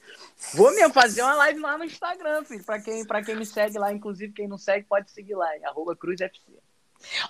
[0.55, 2.63] Vou mesmo fazer uma live lá no Instagram, filho.
[2.63, 5.65] Pra quem, pra quem me segue lá, inclusive quem não segue, pode seguir lá, é
[5.65, 6.55] arroba CruzFC.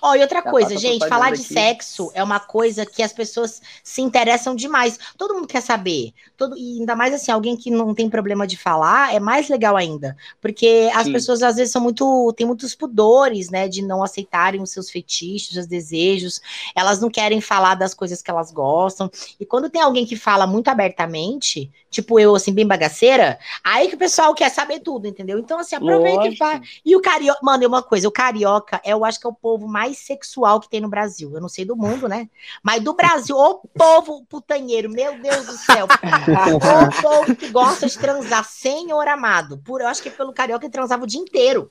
[0.00, 1.52] Ó, e outra Já coisa, passa gente, falar de aqui.
[1.52, 4.98] sexo é uma coisa que as pessoas se interessam demais.
[5.16, 6.12] Todo mundo quer saber.
[6.36, 9.76] Todo, e ainda mais assim, alguém que não tem problema de falar, é mais legal
[9.76, 10.16] ainda.
[10.40, 11.12] Porque as Sim.
[11.12, 12.32] pessoas às vezes são muito.
[12.36, 13.68] têm muitos pudores, né?
[13.68, 16.40] De não aceitarem os seus fetiches, os seus desejos.
[16.74, 19.10] Elas não querem falar das coisas que elas gostam.
[19.38, 23.94] E quando tem alguém que fala muito abertamente, tipo eu, assim, bem bagaceira, aí que
[23.94, 25.38] o pessoal quer saber tudo, entendeu?
[25.38, 26.38] Então, assim, aproveita e Lógico.
[26.38, 26.60] vai.
[26.84, 29.34] E o carioca, mano, é uma coisa, o carioca, é, eu acho que é o
[29.34, 31.32] povo mais sexual que tem no Brasil.
[31.34, 32.28] Eu não sei do mundo, né?
[32.62, 35.86] Mas do Brasil, o povo putanheiro, meu Deus do céu.
[36.86, 39.58] o povo que gosta de transar, senhor amado.
[39.58, 41.70] Por, eu acho que pelo carioca ele transava o dia inteiro.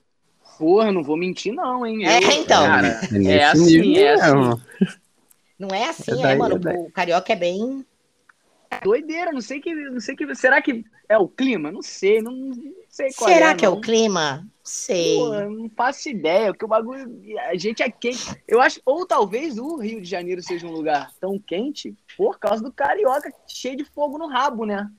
[0.57, 2.05] Porra, não vou mentir, não, hein?
[2.05, 2.63] É, então.
[2.63, 4.35] Cara, É é assim, é assim.
[4.35, 4.61] mesmo.
[5.57, 6.55] Não é assim, É é, daí, mano.
[6.69, 6.77] é.
[6.87, 7.85] O carioca é bem.
[8.83, 11.71] Doideira, não sei que, não sei que, será que é o clima?
[11.71, 13.77] Não sei, não, não sei qual Será é, que é não.
[13.77, 14.47] o clima?
[14.63, 15.17] Sei.
[15.17, 17.07] Pô, não faço ideia, porque o bagulho,
[17.49, 18.35] a gente é quente.
[18.47, 22.63] Eu acho, ou talvez o Rio de Janeiro seja um lugar tão quente por causa
[22.63, 24.89] do carioca cheio de fogo no rabo, né?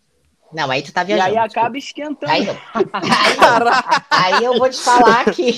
[0.53, 1.27] Não, aí tu tá E viajando.
[1.31, 1.61] aí desculpa.
[1.61, 2.31] acaba esquentando.
[2.33, 2.47] Aí,
[4.13, 5.51] aí, aí eu vou te falar que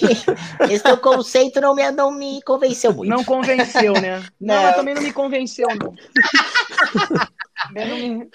[0.71, 3.11] esse teu conceito não me, não me convenceu muito.
[3.11, 4.25] Não convenceu, né?
[4.41, 4.73] Não, Não.
[4.73, 5.95] também não me convenceu, não.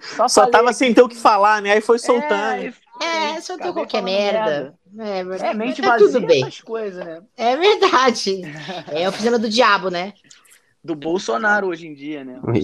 [0.00, 1.72] Só, Só falei tava sem ter o que falar, né?
[1.72, 2.70] Aí foi É, soltando.
[2.70, 2.74] foi.
[3.00, 4.74] É, só tu Acabei qualquer falando merda.
[4.98, 5.54] É, É, verdade.
[5.54, 6.42] mente Tá vazia, tudo bem.
[6.42, 7.22] essas coisas, né?
[7.36, 8.42] É verdade.
[8.86, 10.14] É a oficina do diabo, né?
[10.82, 12.40] Do Bolsonaro hoje em dia, né?
[12.46, 12.60] Ai,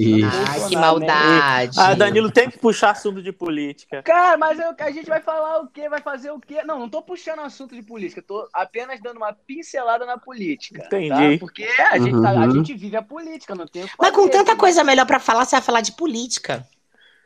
[0.69, 0.81] que né?
[0.81, 1.77] maldade.
[1.81, 4.03] Ah, Danilo tem que puxar assunto de política.
[4.05, 5.89] Cara, mas eu- a gente vai falar o quê?
[5.89, 6.63] Vai fazer o quê?
[6.65, 10.85] Não, não tô puxando assunto de política, tô apenas dando uma pincelada na política.
[10.87, 11.09] Entendi.
[11.09, 11.39] Tá?
[11.41, 12.51] Porque a gente, tá- a Uhum.
[12.53, 15.45] gente vive a política, não tem o que Mas com tanta coisa melhor pra falar,
[15.45, 16.65] você vai falar de política.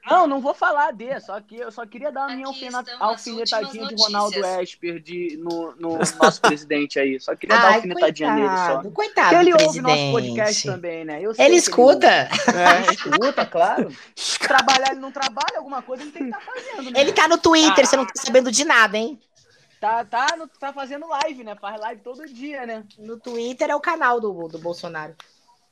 [0.06, 3.94] Não, não vou falar de, só que eu só queria dar a minha alfinetadinha de
[4.02, 4.36] Ronaldo.
[4.62, 7.20] Esper de, no, no nosso presidente aí.
[7.20, 8.54] Só queria dar uma Ai, alfinetadinha nele só.
[8.54, 10.74] coitado, coitado Ele do ouve nosso podcast presidente.
[10.74, 11.20] também, né?
[11.22, 12.08] Eu sei Ele escuta.
[12.58, 13.94] É, escuta, claro.
[14.40, 17.00] Trabalhar ele não trabalha, alguma coisa ele tem que estar fazendo, né?
[17.00, 19.20] Ele tá no Twitter, você não tá sabendo de nada, hein?
[19.80, 21.54] Tá, tá, no- tá fazendo live, né?
[21.54, 22.84] Faz live todo dia, né?
[22.98, 25.14] No Twitter é o canal do, do Bolsonaro.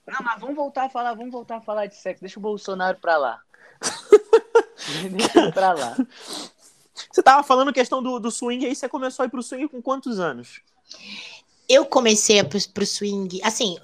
[0.06, 2.20] Não, mas vamos voltar a falar, vamos voltar a falar de sexo.
[2.20, 3.40] Deixa o Bolsonaro pra lá.
[5.10, 5.96] Deixa pra lá.
[7.10, 9.82] Você tava falando questão do, do swing, aí você começou a ir pro swing com
[9.82, 10.60] quantos anos?
[11.68, 13.78] Eu comecei a pro, pro swing, assim,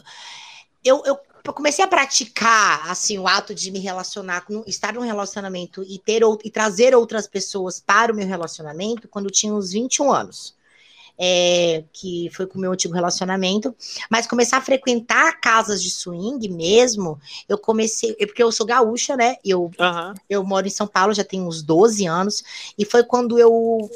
[0.85, 1.19] eu, eu
[1.53, 6.23] comecei a praticar, assim, o ato de me relacionar, com, estar num relacionamento e ter
[6.23, 10.55] ou- e trazer outras pessoas para o meu relacionamento quando eu tinha uns 21 anos.
[11.19, 13.75] É, que foi com o meu antigo relacionamento,
[14.11, 19.17] mas começar a frequentar casas de swing mesmo, eu comecei, é porque eu sou gaúcha,
[19.17, 19.37] né?
[19.45, 20.15] Eu Aham.
[20.29, 22.43] eu moro em São Paulo já tem uns 12 anos,
[22.79, 23.89] e foi quando eu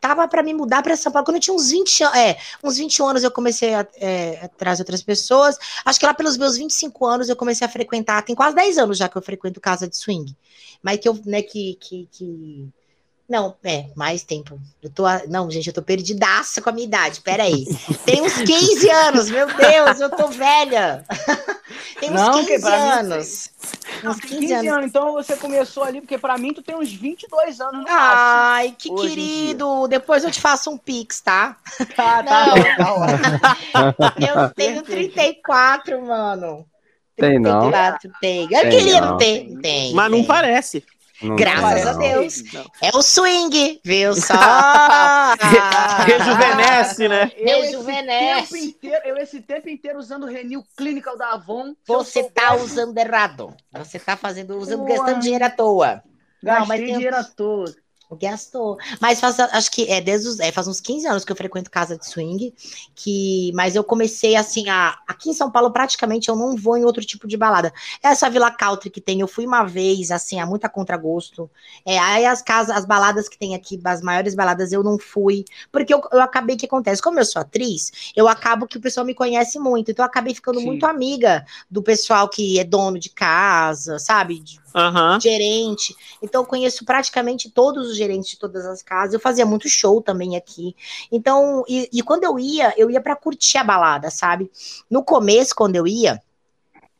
[0.00, 2.76] tava para me mudar para São Paulo, quando eu tinha uns 20, an- é, uns
[2.76, 6.56] 21 anos eu comecei a, é, a trazer outras pessoas, acho que lá pelos meus
[6.56, 9.88] 25 anos eu comecei a frequentar, tem quase 10 anos já que eu frequento casa
[9.88, 10.36] de swing,
[10.82, 12.68] mas que eu, né, que, que, que...
[13.28, 14.58] Não, é, mais tempo.
[14.80, 17.64] Eu tô, não, gente, eu tô perdidaça com a minha idade, peraí.
[18.04, 21.04] Tem uns 15 anos, meu Deus, eu tô velha.
[21.98, 23.50] Tem uns Não, que 15 pra mim- anos.
[24.02, 24.72] Não, Uns tem 15 15 anos.
[24.72, 24.86] anos.
[24.86, 27.90] Então você começou ali, porque pra mim tu tem uns 22 anos no máximo.
[27.98, 29.88] Ai, que hoje em querido.
[29.88, 31.56] Depois eu te faço um pix, tá?
[31.96, 32.76] Tá, tá, Não.
[32.76, 33.18] tá ótimo.
[34.18, 34.84] Eu tenho Perfeito.
[34.84, 36.66] 34, mano.
[37.16, 37.70] Tem não.
[37.70, 38.42] 34, tem.
[38.42, 39.10] Eu Tem queria não.
[39.12, 39.58] não ter.
[39.62, 39.94] Tem.
[39.94, 40.26] Mas não tem.
[40.26, 40.84] parece.
[41.22, 41.98] Não Graças tem, a não.
[41.98, 42.42] Deus.
[42.52, 42.66] Não.
[42.82, 44.34] É o swing, viu só?
[46.04, 47.30] Rejuvenesce, né?
[47.36, 48.42] Eu esse, Rejuvenesce.
[48.52, 51.74] tempo inteiro, eu esse tempo inteiro usando o Renil Clinical da Avon.
[51.86, 53.54] Você tá soubesse, usando errado.
[53.72, 56.02] Você tá fazendo, usando, gastando dinheiro à toa.
[56.42, 57.74] Não, Gastei mas tem- dinheiro à toa.
[58.14, 58.76] Gastou.
[59.00, 61.68] Mas faz, acho que é desde os, é, faz uns 15 anos que eu frequento
[61.68, 62.54] casa de swing,
[62.94, 66.84] que, mas eu comecei assim, a, aqui em São Paulo praticamente eu não vou em
[66.84, 67.72] outro tipo de balada.
[68.00, 71.50] Essa Vila Country que tem, eu fui uma vez, assim, a muita contragosto.
[71.84, 75.44] É, aí as casas, as baladas que tem aqui, as maiores baladas eu não fui,
[75.72, 77.02] porque eu, eu acabei, o que acontece?
[77.02, 80.32] Como eu sou atriz, eu acabo que o pessoal me conhece muito, então eu acabei
[80.32, 80.66] ficando Sim.
[80.66, 84.38] muito amiga do pessoal que é dono de casa, sabe?
[84.38, 85.18] De- Aham.
[85.20, 85.96] gerente.
[86.22, 89.14] Então, eu conheço praticamente todos os gerentes de todas as casas.
[89.14, 90.74] Eu fazia muito show também aqui.
[91.10, 94.50] Então, e, e quando eu ia, eu ia para curtir a balada, sabe?
[94.90, 96.22] No começo, quando eu ia,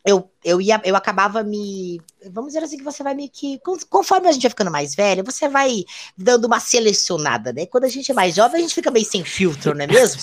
[0.07, 2.01] eu, eu ia, eu acabava me.
[2.31, 3.59] Vamos dizer assim, que você vai meio que.
[3.59, 5.85] con- Conforme a gente vai ficando mais velha, você vai
[6.16, 7.66] dando uma selecionada, né?
[7.66, 10.21] Quando a gente é mais jovem, a gente fica meio sem filtro, não é mesmo?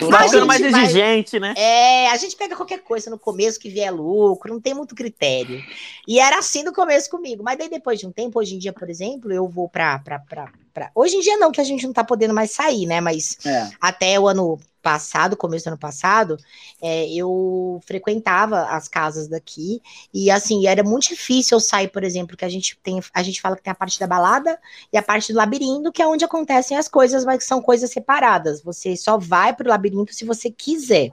[0.00, 1.54] Tá Mas, ficando gente, mais vai- exigente, né?
[1.56, 5.62] É, a gente pega qualquer coisa no começo que vier lucro, não tem muito critério.
[6.08, 7.42] E era assim no começo comigo.
[7.44, 9.98] Mas daí depois de um tempo, hoje em dia, por exemplo, eu vou pra.
[9.98, 12.86] pra, pra, pra- Hoje em dia não, que a gente não tá podendo mais sair,
[12.86, 13.00] né?
[13.00, 13.68] Mas É.
[13.80, 16.36] até o ano passado, começo do ano passado,
[16.80, 19.82] é, eu frequentava as casas daqui
[20.14, 23.40] e assim era muito difícil eu sair, por exemplo, que a gente tem, a gente
[23.40, 24.56] fala que tem a parte da balada
[24.92, 27.90] e a parte do labirinto, que é onde acontecem as coisas, mas que são coisas
[27.90, 28.62] separadas.
[28.62, 31.10] Você só vai pro labirinto se você quiser.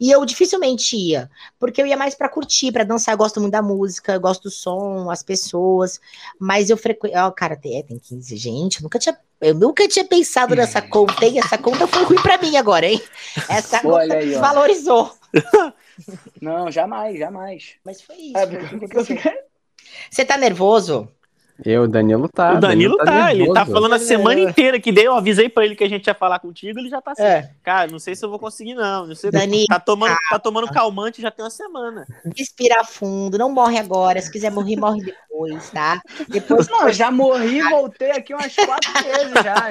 [0.00, 3.14] E eu dificilmente ia, porque eu ia mais pra curtir, pra dançar.
[3.14, 6.00] Eu gosto muito da música, eu gosto do som, as pessoas.
[6.38, 7.16] Mas eu frequento.
[7.16, 8.36] Ó, cara, tem, é, tem 15.
[8.36, 11.38] Gente, eu nunca tinha, eu nunca tinha pensado nessa conta, hein?
[11.38, 13.02] Essa conta foi ruim pra mim agora, hein?
[13.48, 14.40] Essa conta aí, ó.
[14.40, 15.12] valorizou.
[16.40, 17.74] Não, jamais, jamais.
[17.84, 18.38] Mas foi isso.
[18.38, 19.44] É, porque-.
[20.10, 21.08] Você tá nervoso?
[21.64, 22.54] Eu, Danilo tá.
[22.54, 25.76] o Danilo tá, ele tá falando a semana inteira que dei, eu avisei pra ele
[25.76, 27.22] que a gente ia falar contigo, ele já tá assim.
[27.22, 27.50] É.
[27.62, 29.06] Cara, não sei se eu vou conseguir, não.
[29.06, 32.06] não sei, Danilo, tá, tomando, tá tomando calmante já tem uma semana.
[32.36, 34.20] respira fundo, não morre agora.
[34.20, 35.23] Se quiser morrer, morre depois.
[35.34, 36.00] Depois, tá?
[36.28, 39.70] Depois Não, eu já morri e voltei aqui umas quatro vezes já.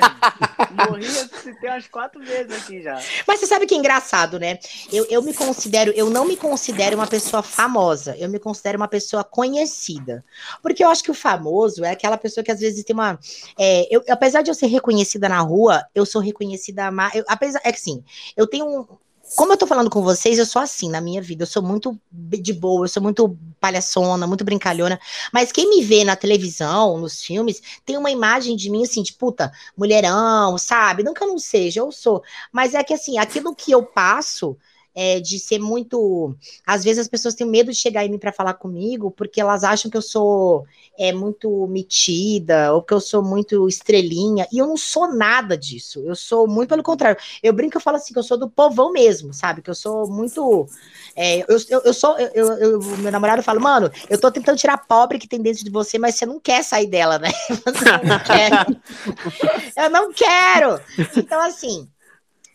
[0.72, 3.00] Morri e ressuscitei umas quatro vezes aqui já.
[3.26, 4.60] Mas você sabe que é engraçado, né?
[4.92, 8.88] Eu, eu me considero, eu não me considero uma pessoa famosa, eu me considero uma
[8.88, 10.24] pessoa conhecida.
[10.62, 13.18] Porque eu acho que o famoso é aquela pessoa que às vezes tem uma.
[13.58, 16.90] é, eu, apesar de eu ser reconhecida na rua, eu sou reconhecida.
[17.14, 18.04] Eu, apesar, é que assim,
[18.36, 19.03] eu tenho um.
[19.36, 21.44] Como eu tô falando com vocês, eu sou assim na minha vida.
[21.44, 25.00] Eu sou muito de boa, eu sou muito palhaçona, muito brincalhona.
[25.32, 29.14] Mas quem me vê na televisão, nos filmes, tem uma imagem de mim assim, de
[29.14, 31.04] puta, mulherão, sabe?
[31.04, 32.24] Eu não seja, eu sou.
[32.52, 34.58] Mas é que assim, aquilo que eu passo
[34.96, 36.36] é de ser muito.
[36.66, 39.64] Às vezes as pessoas têm medo de chegar em mim para falar comigo, porque elas
[39.64, 40.66] acham que eu sou
[40.98, 46.02] é, muito metida, ou que eu sou muito estrelinha, e eu não sou nada disso.
[46.06, 47.20] Eu sou muito pelo contrário.
[47.42, 49.62] Eu brinco, eu falo assim, que eu sou do povão mesmo, sabe?
[49.62, 50.68] Que eu sou muito.
[51.16, 52.18] é, eu, eu, eu sou.
[52.20, 55.42] Eu, eu- eu- meu namorado fala, mano, eu tô tentando tirar a pobre que tem
[55.42, 57.30] dentro de você, mas você não quer sair dela, né?
[57.66, 58.66] Você não quer.
[59.78, 60.80] eu não quero!
[61.16, 61.88] Então, assim.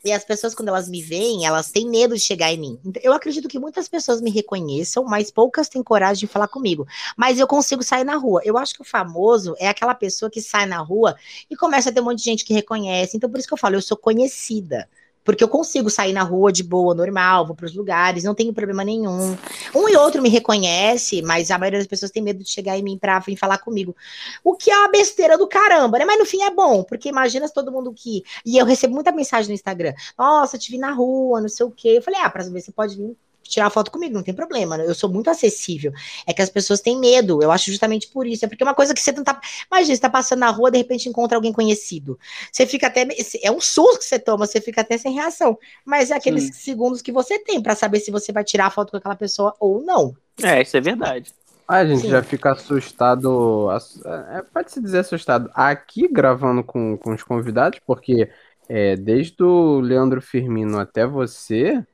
[0.05, 2.81] E as pessoas, quando elas me veem, elas têm medo de chegar em mim.
[2.85, 6.87] Então, Eu acredito que muitas pessoas me reconheçam, mas poucas têm coragem de falar comigo.
[7.17, 8.41] Mas eu consigo sair na rua.
[8.45, 11.17] Eu acho que o famoso é aquela pessoa que sai na rua
[11.51, 13.17] e começa a ter um monte de gente que reconhece.
[13.17, 14.89] Então, por isso que eu falo, eu sou conhecida.
[15.29, 18.51] Porque eu consigo sair na rua de boa, normal, vou para os lugares, não tenho
[18.51, 19.37] problema nenhum.
[19.75, 22.83] Um e outro me reconhece, mas a maioria das pessoas tem medo de chegar em
[22.83, 23.95] mim para vir falar comigo.
[24.43, 26.07] O que é uma besteira do caramba, né?
[26.07, 28.23] Mas no fim é bom, porque imagina se todo mundo que.
[28.43, 29.93] E eu recebo muita mensagem no Instagram.
[30.17, 31.99] Nossa, te vi na rua, não sei o quê.
[31.99, 33.15] Eu falei, ah, pra saber, você pode vir
[33.49, 34.77] tirar foto comigo, não tem problema.
[34.77, 34.85] né?
[34.87, 35.93] Eu sou muito acessível.
[36.27, 37.43] É que as pessoas têm medo.
[37.43, 38.45] Eu acho justamente por isso.
[38.45, 39.41] É porque é uma coisa que você não tá.
[39.71, 42.19] Imagina, você tá passando na rua, de repente encontra alguém conhecido.
[42.53, 43.07] Você fica até.
[43.43, 45.59] É um susto que você toma, você fica até sem reação.
[45.85, 46.53] Mas é aqueles Sim.
[46.53, 49.55] segundos que você tem pra saber se você vai tirar a foto com aquela pessoa
[49.59, 50.15] ou não.
[50.43, 51.33] É, isso é verdade.
[51.67, 52.09] A gente Sim.
[52.09, 58.31] já fica assustado, ass- é, pode-se dizer assustado, aqui gravando com, com os convidados, porque
[58.69, 61.85] é, desde o Leandro Firmino até você,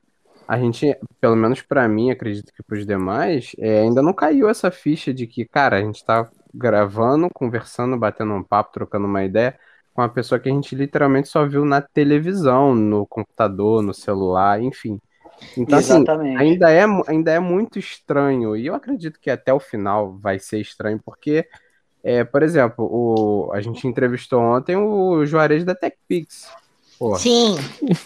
[0.46, 4.70] a gente, pelo menos pra mim, acredito que pros demais, é, ainda não caiu essa
[4.70, 9.58] ficha de que, cara, a gente tá gravando, conversando, batendo um papo, trocando uma ideia
[9.92, 14.60] com uma pessoa que a gente literalmente só viu na televisão, no computador, no celular,
[14.60, 15.00] enfim.
[15.56, 16.36] Então, assim, Exatamente.
[16.36, 20.60] ainda é, ainda é muito estranho, e eu acredito que até o final vai ser
[20.60, 21.46] estranho, porque,
[22.02, 26.48] é, por exemplo, o, a gente entrevistou ontem o Juarez da TechPix.
[26.98, 27.56] Pô, Sim.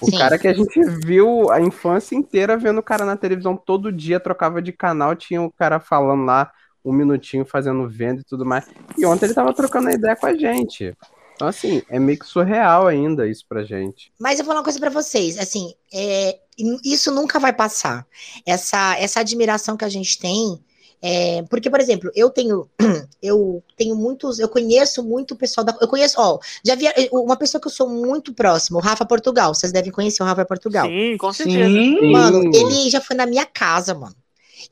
[0.01, 0.18] o sim.
[0.18, 4.18] cara que a gente viu a infância inteira vendo o cara na televisão todo dia,
[4.18, 6.51] trocava de canal, tinha o cara falando lá
[6.85, 8.66] um minutinho, fazendo venda e tudo mais.
[8.96, 10.96] E ontem ele tava trocando a ideia com a gente.
[11.35, 14.12] Então, assim, é meio que surreal ainda isso pra gente.
[14.18, 16.37] Mas eu vou falar uma coisa pra vocês, assim, é,
[16.85, 18.05] isso nunca vai passar.
[18.44, 20.59] Essa, essa admiração que a gente tem,
[21.00, 22.68] é, porque, por exemplo, eu tenho,
[23.22, 27.37] eu tenho muitos, eu conheço muito o pessoal da, eu conheço, ó, já vi uma
[27.37, 30.87] pessoa que eu sou muito próxima, o Rafa Portugal, vocês devem conhecer o Rafa Portugal.
[30.88, 31.68] Sim, com certeza.
[31.68, 32.11] Sim.
[32.11, 34.16] Mano, ele já foi na minha casa, mano.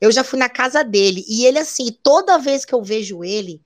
[0.01, 1.23] Eu já fui na casa dele.
[1.27, 3.61] E ele, assim, toda vez que eu vejo ele,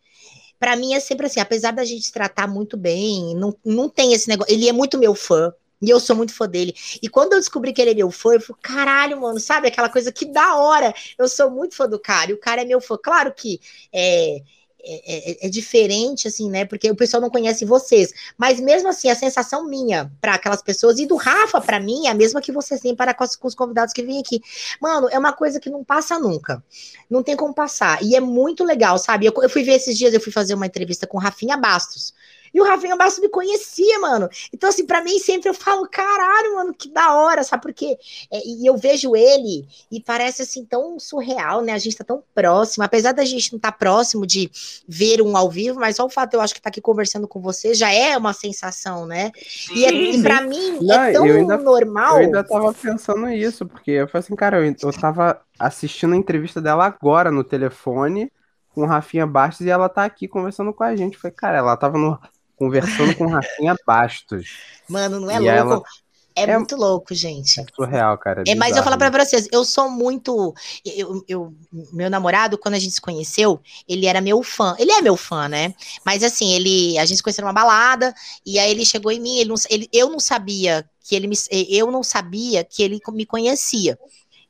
[0.59, 4.13] pra mim é sempre assim, apesar da gente se tratar muito bem, não, não tem
[4.13, 4.53] esse negócio.
[4.53, 5.51] Ele é muito meu fã.
[5.81, 6.73] E eu sou muito fã dele.
[7.01, 9.67] E quando eu descobri que ele é meu fã, eu falei, caralho, mano, sabe?
[9.67, 10.93] Aquela coisa que da hora.
[11.17, 12.31] Eu sou muito fã do cara.
[12.31, 12.97] E o cara é meu fã.
[13.01, 13.59] Claro que
[13.91, 14.41] é,
[14.83, 16.65] é, é- é diferente, assim, né?
[16.65, 18.13] Porque o pessoal não conhece vocês.
[18.37, 22.09] Mas mesmo assim, a sensação minha para aquelas pessoas e do Rafa para mim é
[22.09, 24.41] a mesma que vocês têm para com os, convidados que vêm aqui.
[24.81, 26.63] Mano, é uma coisa que não passa nunca.
[27.09, 28.01] Não tem como passar.
[28.03, 29.25] E é muito legal, sabe?
[29.25, 32.13] Eu, eu fui ver esses dias, eu fui fazer uma entrevista com Rafinha Bastos.
[32.53, 34.29] E o Rafinha Bastos me conhecia, mano.
[34.53, 37.61] Então, assim, pra mim sempre eu falo, caralho, mano, que da hora, sabe?
[37.61, 37.97] Porque
[38.31, 41.73] é, e eu vejo ele e parece assim tão surreal, né?
[41.73, 44.49] A gente tá tão próximo, apesar da gente não estar tá próximo de
[44.87, 47.27] ver um ao vivo, mas só o fato de eu acho que tá aqui conversando
[47.27, 49.31] com você já é uma sensação, né?
[49.73, 52.17] E, é, e pra mim Não, é tão eu ainda- normal.
[52.17, 56.17] Eu ainda tava pensando nisso, porque eu falei assim, cara, eu, eu tava assistindo a
[56.17, 58.31] entrevista dela agora no telefone
[58.69, 61.17] com o Rafinha Bastos e ela tá aqui conversando com a gente.
[61.17, 62.19] Falei, cara, ela tava no-
[62.65, 64.49] conversando com Rafinha Bastos.
[64.87, 65.87] Mano, não é E ela- louco.
[66.33, 67.59] É, é- muito louco, gente.
[67.59, 68.43] É surreal, cara.
[68.47, 70.53] É, mas eu falar pra vocês, eu sou muito.
[70.85, 71.53] Eu, eu-
[71.91, 74.73] meu namorado, quando a gente se conheceu, ele era meu fã.
[74.79, 75.73] Ele é meu fã, né?
[76.05, 78.13] Mas assim, ele, a gente se conheceu numa balada,
[78.45, 81.35] e aí ele chegou em mim, ele não- ele- eu não sabia que ele me.
[81.69, 83.99] Eu não sabia que ele me conhecia.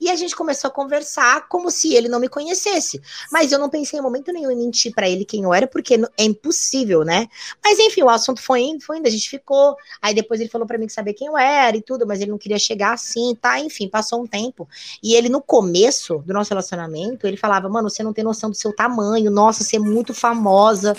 [0.01, 2.99] E a gente começou a conversar como se ele não me conhecesse.
[3.31, 5.93] Mas eu não pensei em momento nenhum em mentir para ele quem eu era, porque
[6.17, 7.27] é impossível, né?
[7.63, 9.75] Mas enfim, o assunto foi indo, foi indo, a gente ficou.
[10.01, 12.31] Aí depois ele falou para mim que sabia quem eu era e tudo, mas ele
[12.31, 13.59] não queria chegar assim, tá?
[13.59, 14.67] Enfim, passou um tempo.
[15.03, 18.55] E ele, no começo do nosso relacionamento, ele falava, mano, você não tem noção do
[18.55, 20.97] seu tamanho, nossa, você é muito famosa.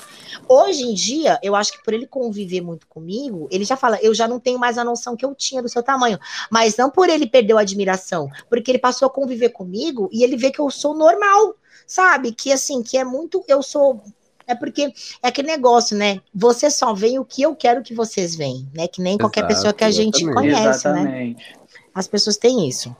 [0.48, 4.14] Hoje em dia, eu acho que por ele conviver muito comigo, ele já fala, eu
[4.14, 6.20] já não tenho mais a noção que eu tinha do seu tamanho.
[6.48, 10.36] Mas não por ele perder a admiração, porque ele passou a conviver comigo e ele
[10.36, 11.54] vê que eu sou normal,
[11.86, 12.32] sabe?
[12.32, 13.44] Que assim, que é muito.
[13.48, 14.02] Eu sou.
[14.46, 16.20] É porque é aquele negócio, né?
[16.34, 18.88] Você só vê o que eu quero que vocês veem, né?
[18.88, 20.34] Que nem qualquer Exato, pessoa que a gente exatamente.
[20.34, 21.00] conhece, né?
[21.00, 21.56] Exatamente.
[21.94, 22.94] As pessoas têm isso.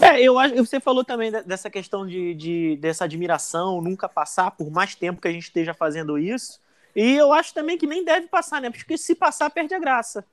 [0.00, 0.56] É, eu acho.
[0.56, 5.20] Você falou também de- dessa questão de, de- dessa admiração, nunca passar por mais tempo
[5.20, 6.60] que a gente esteja fazendo isso.
[6.94, 8.70] E eu acho também que nem deve passar, né?
[8.70, 10.24] Porque se passar, perde a graça.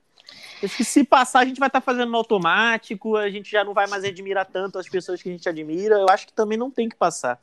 [0.62, 3.72] Acho que se passar, a gente vai estar fazendo no automático, a gente já não
[3.72, 5.96] vai mais admirar tanto as pessoas que a gente admira.
[5.96, 7.40] Eu acho que também não tem que passar.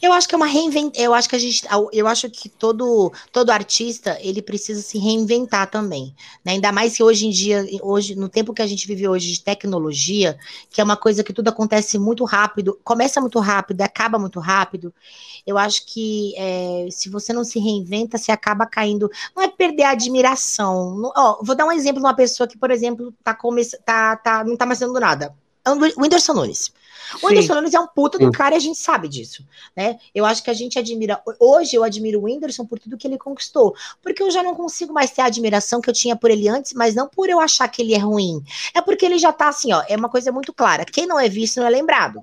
[0.00, 0.92] Eu acho que é uma reinvent...
[0.96, 5.70] eu acho que a gente, eu acho que todo todo artista, ele precisa se reinventar
[5.70, 6.14] também,
[6.44, 6.52] né?
[6.52, 9.42] Ainda mais que hoje em dia, hoje no tempo que a gente vive hoje de
[9.42, 10.38] tecnologia,
[10.70, 14.94] que é uma coisa que tudo acontece muito rápido, começa muito rápido, acaba muito rápido.
[15.46, 19.10] Eu acho que é, se você não se reinventa, você acaba caindo.
[19.34, 20.96] Não é perder a admiração.
[20.96, 24.16] Não- ó, vou dar um exemplo de uma pessoa que, por exemplo, tá começando, tá,
[24.16, 25.34] tá, não tá mais fazendo nada.
[25.64, 26.72] É o Whindersson Nunes.
[27.22, 27.26] O.
[27.26, 29.98] Whindersson Nunes é um puta do cara e a gente sabe disso, né?
[30.14, 31.22] Eu acho que a gente admira.
[31.38, 33.74] Hoje eu admiro o Whindersson por tudo que ele conquistou.
[34.02, 36.72] Porque eu já não consigo mais ter a admiração que eu tinha por ele antes,
[36.72, 38.42] mas não por eu achar que ele é ruim.
[38.74, 39.82] É porque ele já tá assim, ó.
[39.88, 40.84] É uma coisa muito clara.
[40.84, 42.20] Quem não é visto não é lembrado.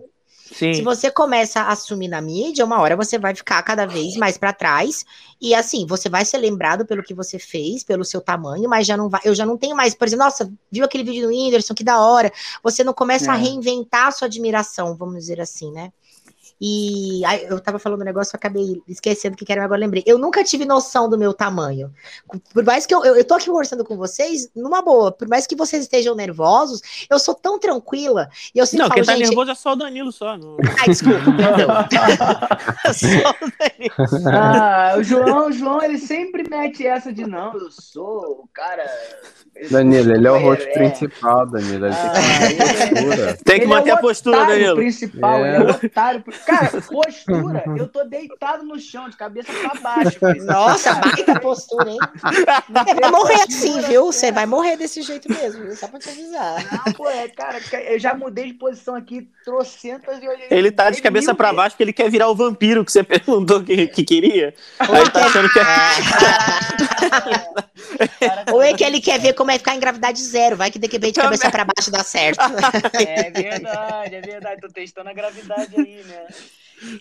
[0.52, 0.84] Se Sim.
[0.84, 4.52] você começa a assumir na mídia, uma hora você vai ficar cada vez mais para
[4.52, 5.06] trás.
[5.40, 8.98] E assim, você vai ser lembrado pelo que você fez, pelo seu tamanho, mas já
[8.98, 9.22] não vai.
[9.24, 12.00] Eu já não tenho mais, por exemplo, nossa, viu aquele vídeo do Whindersson, que da
[12.02, 12.32] hora.
[12.64, 13.40] Você não começa a É.
[13.40, 15.92] reinventar a sua admiração, vamos dizer assim, né?
[16.62, 20.04] E aí, eu tava falando um negócio, eu acabei esquecendo o que era, agora lembrei.
[20.06, 21.92] Eu nunca tive noção do meu tamanho.
[22.54, 25.48] Por mais que eu, eu, eu tô aqui conversando com vocês, numa boa, por mais
[25.48, 28.30] que vocês estejam nervosos, eu sou tão tranquila.
[28.54, 29.28] E eu sempre Não, falo, quem tá gente.
[29.28, 30.38] nervoso é só o Danilo só.
[30.38, 30.58] Não...
[30.80, 31.70] Ai, desculpa, perdão.
[32.94, 34.30] só o Danilo.
[34.34, 38.86] Ah, o João, o João, ele sempre mete essa de não, eu sou o cara.
[39.72, 41.86] Danilo, ele é o host super- principal, Danilo.
[41.86, 43.34] Ele Ah, tem que ele é-.
[43.34, 44.76] Tem que Ele é manter o a postura, Danilo.
[44.76, 45.56] principal, É.
[45.56, 46.24] ele é o otário.
[46.50, 50.18] Cara, postura, eu tô deitado no chão, de cabeça pra baixo.
[50.20, 50.46] filho.
[50.46, 52.00] Nossa, baita postura, hein?
[52.68, 54.06] Você vai morrer assim, viu?
[54.08, 55.76] Você vai morrer desse jeito mesmo, viu?
[55.76, 56.66] Só pra te avisar.
[56.72, 60.48] Não, pô, é, cara, eu já mudei de posição aqui trocentas e olhei.
[60.50, 63.64] Ele tá de cabeça pra baixo porque ele quer virar o vampiro que você perguntou
[63.64, 64.54] que, que queria.
[64.80, 65.64] Aí ele tá achando que é.
[68.52, 70.56] Ou é que ele quer ver como é ficar em gravidade zero.
[70.56, 72.40] Vai que de repente de cabeça pra baixo dá certo.
[72.96, 74.62] É verdade, é verdade.
[74.62, 76.28] Tô testando a gravidade aí, né?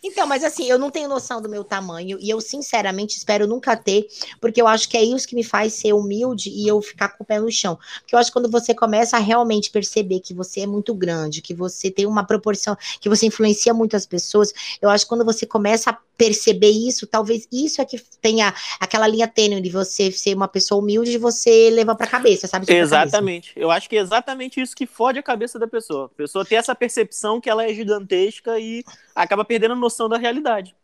[0.02, 3.76] Então, mas assim, eu não tenho noção do meu tamanho e eu sinceramente espero nunca
[3.76, 4.06] ter,
[4.40, 7.24] porque eu acho que é isso que me faz ser humilde e eu ficar com
[7.24, 7.78] o pé no chão.
[8.00, 11.42] Porque eu acho que quando você começa a realmente perceber que você é muito grande,
[11.42, 15.46] que você tem uma proporção, que você influencia muitas pessoas, eu acho que quando você
[15.46, 20.34] começa a perceber isso, talvez isso é que tenha aquela linha tênue de você ser
[20.34, 22.66] uma pessoa humilde e você levar pra cabeça, sabe?
[22.66, 22.96] Pra cabeça.
[22.96, 23.52] Exatamente.
[23.54, 26.06] Eu acho que é exatamente isso que fode a cabeça da pessoa.
[26.06, 30.18] A pessoa tem essa percepção que ela é gigantesca e acaba perdendo a noção da
[30.18, 30.74] realidade.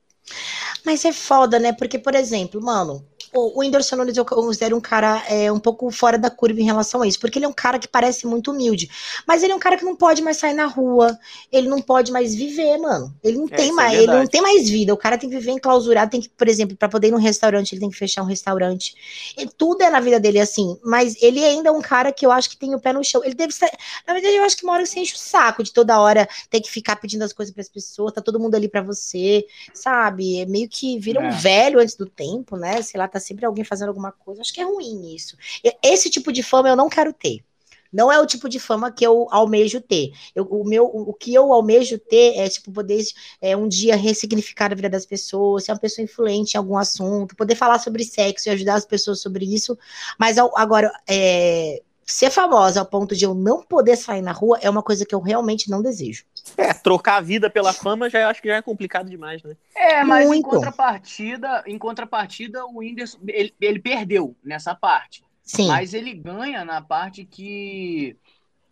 [0.85, 1.73] Mas é foda, né?
[1.73, 6.19] Porque, por exemplo, mano, o, Whindersson Nunes eu considero um cara é, um pouco fora
[6.19, 8.89] da curva em relação a isso, porque ele é um cara que parece muito humilde,
[9.27, 11.19] mas ele é um cara que não pode mais sair na rua,
[11.51, 13.15] ele não pode mais viver, mano.
[13.23, 14.93] Ele não É, tem é mais, ele não tem mais vida.
[14.95, 17.73] O cara tem que viver enclausurado, tem que, por exemplo, para poder ir num restaurante,
[17.73, 18.95] ele tem que fechar um restaurante.
[19.37, 22.33] E tudo é na vida dele assim, mas ele ainda é um cara que eu
[22.33, 23.23] acho que tem o pé no chão.
[23.25, 23.71] Ele deve ser,
[24.07, 26.61] na verdade, eu acho que uma hora você enche o saco de toda hora ter
[26.61, 30.41] que ficar pedindo as coisas para as pessoas, tá todo mundo ali para você sabe?
[30.41, 31.31] É meio que vira um É.
[31.31, 32.83] velho antes do tempo, né?
[32.83, 34.41] Sei lá, tá sempre alguém fazendo alguma coisa.
[34.41, 35.37] Acho que é ruim isso.
[35.83, 37.45] Esse tipo de fama eu não quero ter.
[37.93, 40.11] Não é o tipo de fama que eu almejo ter.
[40.35, 43.01] Eu- o, meu, o que eu almejo ter é, tipo, poder
[43.41, 47.37] é, um dia ressignificar a vida das pessoas, ser uma pessoa influente em algum assunto,
[47.37, 49.79] poder falar sobre sexo e ajudar as pessoas sobre isso.
[50.19, 54.69] Mas agora, é, ser famosa ao ponto de eu não poder sair na rua é
[54.69, 56.25] uma coisa que eu realmente não desejo.
[56.57, 59.57] É, trocar a vida pela fama já acho que já é complicado demais, né?
[59.75, 60.49] É, mas em Muito.
[60.49, 65.25] contrapartida, em contrapartida, o Whindersson, ele, ele perdeu nessa parte.
[65.43, 65.69] Sim.
[65.69, 68.17] Mas ele ganha na parte que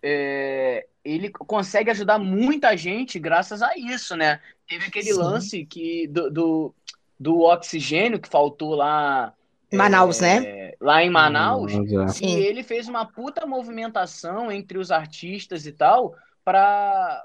[0.03, 4.41] é, ele consegue ajudar muita gente graças a isso, né?
[4.69, 5.19] Teve aquele Sim.
[5.19, 6.75] lance que do, do,
[7.19, 9.35] do oxigênio que faltou lá.
[9.73, 10.73] Manaus, é, né?
[10.81, 11.73] Lá em Manaus.
[11.73, 12.05] Mas, é.
[12.05, 12.37] E Sim.
[12.39, 17.25] ele fez uma puta movimentação entre os artistas e tal para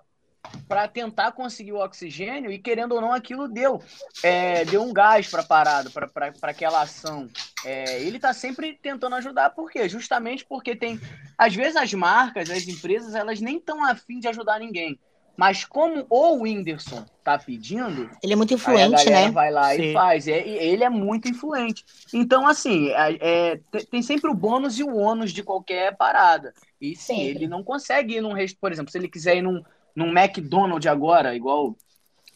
[0.67, 3.81] para tentar conseguir o oxigênio e querendo ou não aquilo deu
[4.23, 7.27] é, deu um gás para parada para aquela ação
[7.65, 11.01] é, ele está sempre tentando ajudar por quê justamente porque tem
[11.37, 14.97] às vezes as marcas as empresas elas nem estão afim de ajudar ninguém
[15.37, 19.81] mas como o Whindersson tá pedindo ele é muito influente né vai lá Sim.
[19.83, 23.59] e faz é, ele é muito influente então assim é, é
[23.91, 28.15] tem sempre o bônus e o ônus de qualquer parada e sim, ele não consegue
[28.15, 29.63] ir num resto, por exemplo, se ele quiser ir num,
[29.95, 31.75] num McDonald's agora, igual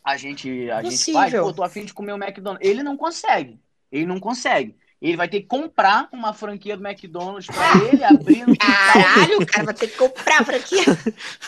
[0.04, 2.68] a gente, a gente faz, pô, tô afim de comer o um McDonald's.
[2.68, 3.60] Ele não consegue.
[3.92, 4.76] Ele não consegue.
[5.02, 9.46] Ele vai ter que comprar uma franquia do McDonald's pra ele abrir no Caralho, o
[9.46, 10.84] cara vai ter que comprar a franquia.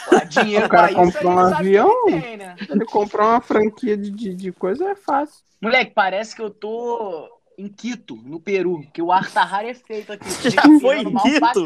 [0.09, 2.55] Pô, dinheiro o cara comprou um avião, tem, né?
[2.67, 5.43] ele comprou uma franquia de, de, de coisa, é fácil.
[5.61, 10.25] Moleque, parece que eu tô em Quito, no Peru, que o ar tá rarefeito aqui.
[10.31, 11.65] Você já foi em Quito?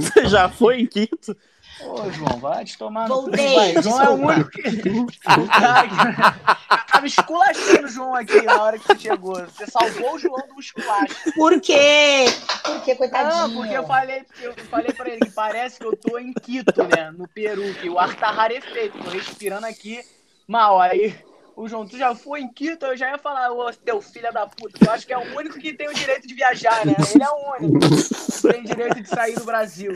[0.00, 1.36] Você já foi em Quito?
[1.80, 4.62] Ô, João, vai te tomar Voltei, no João é o único que...
[6.74, 9.34] Eu tava esculachando o João aqui na hora que você chegou.
[9.34, 11.32] Você salvou o João do esculacho.
[11.34, 12.26] Por quê?
[12.62, 13.48] Por quê, coitadinho?
[13.48, 16.82] Não, porque eu falei, eu falei pra ele que parece que eu tô em Quito,
[16.84, 18.98] né, no Peru, que o ar tá rarefeito.
[18.98, 20.00] Tô respirando aqui
[20.46, 20.80] mal.
[20.80, 21.16] Aí
[21.56, 22.86] o João, tu já foi em Quito?
[22.86, 24.84] Eu já ia falar, ô, teu filho da puta.
[24.84, 26.94] Eu acho que é o único que tem o direito de viajar, né?
[27.14, 29.92] Ele é o único que tem direito de sair do Brasil.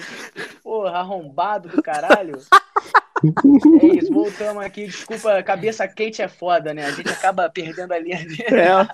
[0.62, 2.38] Porra, arrombado do caralho.
[3.82, 4.86] É isso, voltamos aqui.
[4.86, 6.86] Desculpa, cabeça quente é foda, né?
[6.86, 8.44] A gente acaba perdendo a linha dele.
[8.50, 8.86] É.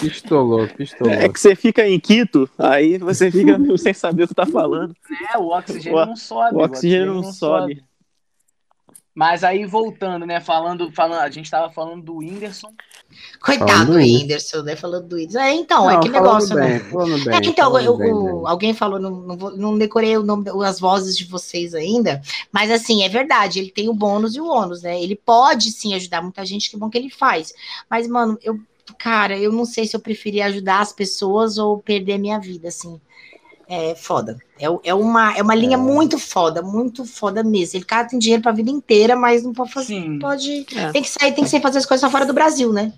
[0.00, 1.12] Pistolou, pistolou.
[1.12, 4.94] É que você fica em Quito, aí você fica sem saber o que tá falando.
[5.32, 6.56] É, o oxigênio o, não sobe.
[6.56, 7.74] O oxigênio, o oxigênio não, não sobe.
[7.76, 7.89] sobe.
[9.20, 10.40] Mas aí voltando, né?
[10.40, 12.72] Falando, falando, a gente tava falando do Whindersson.
[13.38, 14.74] Coitado do Whindersson, né?
[14.74, 15.40] Falando do Whindersson.
[15.40, 16.78] É, então, é não, é que negócio, bem, né?
[16.78, 20.80] Bem, é, então, eu, bem, o, alguém falou, não, não, não, decorei o nome, as
[20.80, 24.80] vozes de vocês ainda, mas assim, é verdade, ele tem o bônus e o ônus,
[24.80, 24.98] né?
[24.98, 27.52] Ele pode sim ajudar muita gente, que bom que ele faz.
[27.90, 28.58] Mas, mano, eu,
[28.98, 32.98] cara, eu não sei se eu preferia ajudar as pessoas ou perder minha vida, assim
[33.70, 34.36] é foda.
[34.58, 35.80] É, é, uma, é uma linha é.
[35.80, 37.78] muito foda, muito foda mesmo.
[37.78, 39.94] Ele cara tem dinheiro pra vida inteira, mas não pode fazer.
[39.94, 40.18] Sim.
[40.18, 40.66] Pode.
[40.76, 40.90] É.
[40.90, 42.92] Tem que sair, tem que sair fazer as coisas fora do Brasil, né?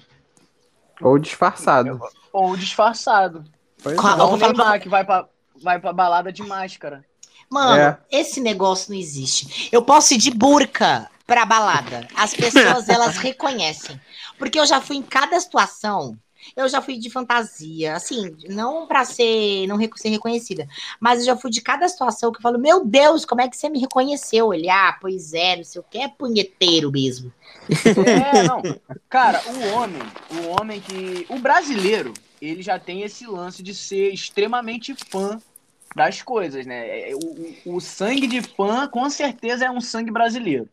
[1.02, 2.00] Ou disfarçado.
[2.32, 3.44] Ou disfarçado.
[3.82, 4.38] Pois Qual, é.
[4.38, 5.28] Neymar, que vai pra,
[5.62, 7.04] vai pra balada de máscara.
[7.50, 7.98] Mano, é.
[8.10, 9.68] esse negócio não existe.
[9.70, 12.08] Eu posso ir de burca pra balada.
[12.16, 14.00] As pessoas, elas reconhecem.
[14.38, 16.16] Porque eu já fui em cada situação
[16.56, 20.68] eu já fui de fantasia, assim, não para ser não ser reconhecida,
[21.00, 23.56] mas eu já fui de cada situação que eu falo, meu Deus, como é que
[23.56, 24.52] você me reconheceu?
[24.52, 27.32] Ele, ah, pois é, não sei o que, é punheteiro mesmo.
[28.06, 28.62] É, não.
[29.08, 31.26] Cara, o homem, o homem que.
[31.28, 35.38] O brasileiro, ele já tem esse lance de ser extremamente fã
[35.94, 37.10] das coisas, né?
[37.10, 40.68] É, o, o sangue de fã, com certeza, é um sangue brasileiro.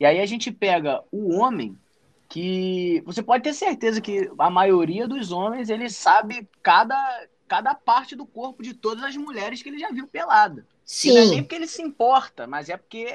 [0.00, 1.78] E aí a gente pega o homem
[2.34, 8.16] que você pode ter certeza que a maioria dos homens ele sabe cada, cada parte
[8.16, 10.66] do corpo de todas as mulheres que ele já viu pelada.
[10.84, 11.14] Sim.
[11.14, 13.06] não é nem porque ele se importa, mas é porque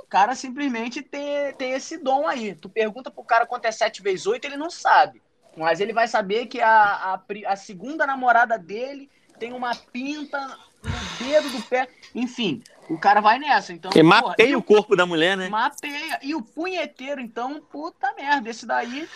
[0.00, 2.54] o cara simplesmente tem, tem esse dom aí.
[2.54, 5.20] Tu pergunta pro cara quanto é 7 vezes 8, ele não sabe.
[5.56, 9.10] Mas ele vai saber que a, a, a segunda namorada dele
[9.40, 10.38] tem uma pinta
[10.84, 11.88] no dedo do pé.
[12.14, 13.72] Enfim, o cara vai nessa.
[13.72, 15.48] Então, Porque mapeia o corpo da mulher, né?
[15.48, 16.18] Mapeia.
[16.22, 18.50] E o punheteiro, então, puta merda.
[18.50, 19.08] Esse daí.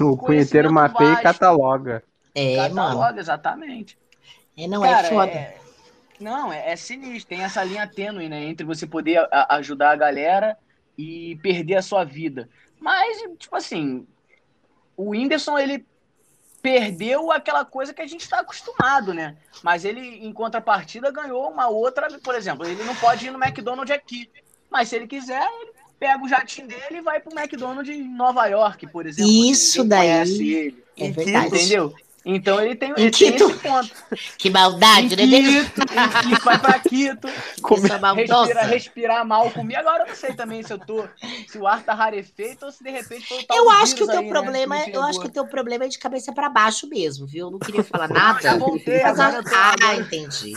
[0.00, 2.02] O punheteiro mapeia e cataloga.
[2.34, 3.20] É, cataloga, mano.
[3.20, 3.96] exatamente.
[4.58, 5.30] É, não é cara, é foda.
[5.30, 5.56] É...
[6.18, 7.28] Não, é, é, sinistro.
[7.28, 8.44] Tem essa linha tênue, né?
[8.44, 10.58] Entre você poder a, ajudar a galera
[10.98, 12.48] e perder a sua vida.
[12.80, 14.04] Mas, tipo assim,
[14.96, 15.86] o Whindersson, ele
[16.62, 19.36] perdeu aquela coisa que a gente está acostumado, né?
[19.62, 22.08] Mas ele, em contrapartida, ganhou uma outra.
[22.20, 24.30] Por exemplo, ele não pode ir no McDonald's aqui.
[24.70, 28.46] Mas se ele quiser, ele pega o jatinho dele e vai pro McDonald's em Nova
[28.46, 29.30] York, por exemplo.
[29.30, 30.08] Isso daí.
[30.08, 30.84] Ele.
[30.96, 31.46] É verdade.
[31.48, 31.94] Entendeu?
[32.24, 33.90] Então ele tem, ele tem esse ponto.
[34.38, 35.24] Que maldade, né?
[35.26, 35.80] Quito,
[36.22, 37.28] Quito, vai pra Quito.
[38.14, 39.78] Respira, respirar mal comigo.
[39.80, 41.04] Agora eu não sei também se eu tô.
[41.48, 44.18] Se o ar tá rarefeito ou se de repente eu Eu acho que o teu
[44.20, 44.86] aí, né, problema né?
[44.92, 47.46] Eu acho que o teu problema é de cabeça pra baixo mesmo, viu?
[47.46, 48.40] Eu não queria falar nada.
[48.40, 49.96] já voltei, agora eu tô, Ah, agora...
[49.96, 50.52] entendi.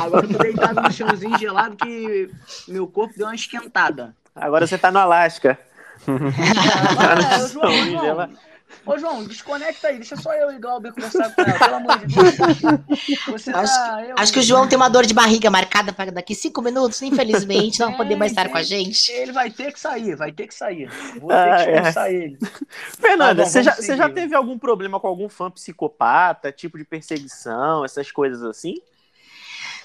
[0.00, 2.28] Agora eu tô deitado no chãozinho gelado que
[2.66, 4.14] meu corpo deu uma esquentada.
[4.34, 5.56] Agora você tá no Alasca.
[6.06, 8.30] Agora, é, João, João,
[8.86, 12.14] Ô, João, desconecta aí, deixa só eu e Glauber conversar com ela, pelo amor de
[12.14, 13.18] Deus.
[13.28, 14.14] Você acho, tá, eu...
[14.18, 17.80] acho que o João tem uma dor de barriga marcada para daqui cinco minutos, infelizmente,
[17.80, 19.10] não vai poder mais estar com a gente.
[19.12, 20.88] Ele vai ter que sair, vai ter que sair.
[21.20, 22.14] Vou ter ah, que expulsar é.
[22.14, 22.38] ele.
[22.98, 26.84] Fernanda, tá você, já, você já teve algum problema com algum fã psicopata, tipo de
[26.84, 28.76] perseguição, essas coisas assim?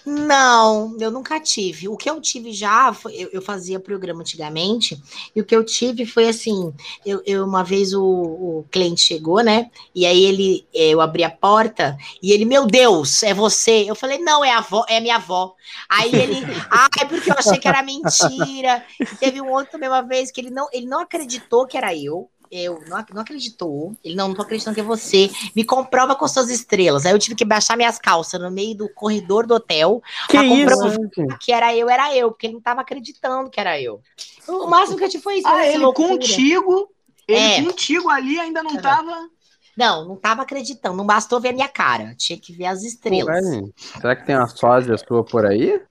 [0.06, 1.88] Não, eu nunca tive.
[1.88, 5.02] O que eu tive já, foi, eu, eu fazia programa antigamente,
[5.36, 6.72] e o que eu tive foi assim:
[7.04, 9.72] eu, eu uma vez o, o, cliente chegou, né?
[9.96, 13.86] E aí ele, eu abri a porta e ele, meu Deus, é você?
[13.88, 15.56] Eu falei, não, é a avó, é minha avó.
[15.90, 16.38] Aí ele,
[16.70, 18.86] ah, é porque eu achei que era mentira.
[19.20, 22.30] Teve um outro também uma vez que ele não, ele não acreditou que era eu
[22.52, 23.96] eu não, não acreditou.
[24.04, 25.30] Ele não, não tô acreditando que é você.
[25.56, 27.06] Me comprova com suas estrelas.
[27.06, 30.02] Aí eu tive que baixar minhas calças no meio do corredor do hotel.
[30.30, 31.00] Que isso?
[31.40, 34.02] Que era eu, era eu, porque ele não tava acreditando que era eu.
[34.48, 35.48] O máximo que eu tive foi isso.
[35.48, 36.10] Ah, ele loucura.
[36.10, 36.90] contigo,
[37.28, 37.64] ele É.
[37.64, 39.30] contigo ali ainda não tava.
[39.76, 40.96] Não, não tava acreditando.
[40.96, 42.16] Não bastou ver a minha cara.
[42.18, 43.44] Tinha que ver as estrelas.
[43.46, 43.64] Ué,
[44.00, 45.82] será que tem uma sósia sua por aí?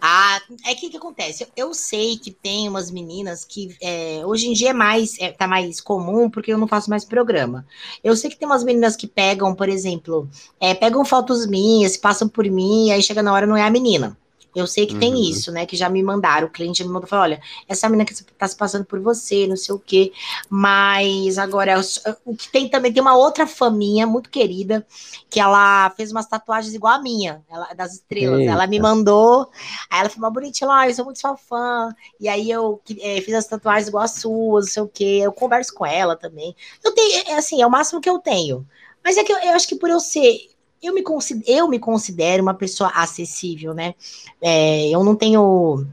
[0.00, 1.46] Ah, é que que acontece?
[1.56, 5.46] Eu, sei que tem umas meninas que é, hoje em dia é mais, é, tá
[5.46, 7.66] mais comum porque eu não faço mais programa.
[8.02, 10.28] Eu sei que tem umas meninas que pegam, por exemplo,
[10.60, 14.16] é, pegam fotos minhas, passam por mim, aí chega na hora não é a menina.
[14.54, 15.22] Eu sei que tem Uhum.
[15.30, 15.64] isso, né?
[15.66, 18.46] Que já me mandaram, o cliente já me mandou falou: olha, essa menina que tá
[18.46, 20.12] se passando por você, não sei o quê.
[20.48, 21.80] Mas agora,
[22.24, 24.86] o que tem também, tem uma outra faminha muito querida,
[25.30, 28.46] que ela fez umas tatuagens igual a minha, ela, das estrelas.
[28.46, 28.88] Ela me Eita.
[28.88, 29.50] mandou,
[29.90, 31.94] aí ela falou, bonitinha, lá, eu sou muito sua fã.
[32.20, 35.20] E aí eu eh, fiz as tatuagens igual as suas, não sei o quê.
[35.22, 36.54] Eu converso com ela também.
[36.84, 38.66] Eu tenho, é assim, é o máximo que eu tenho.
[39.04, 40.51] Mas é que eu, eu acho que por eu ser.
[40.82, 43.94] Eu me, considero, eu me considero uma pessoa acessível, né?
[44.40, 45.86] É, eu não tenho.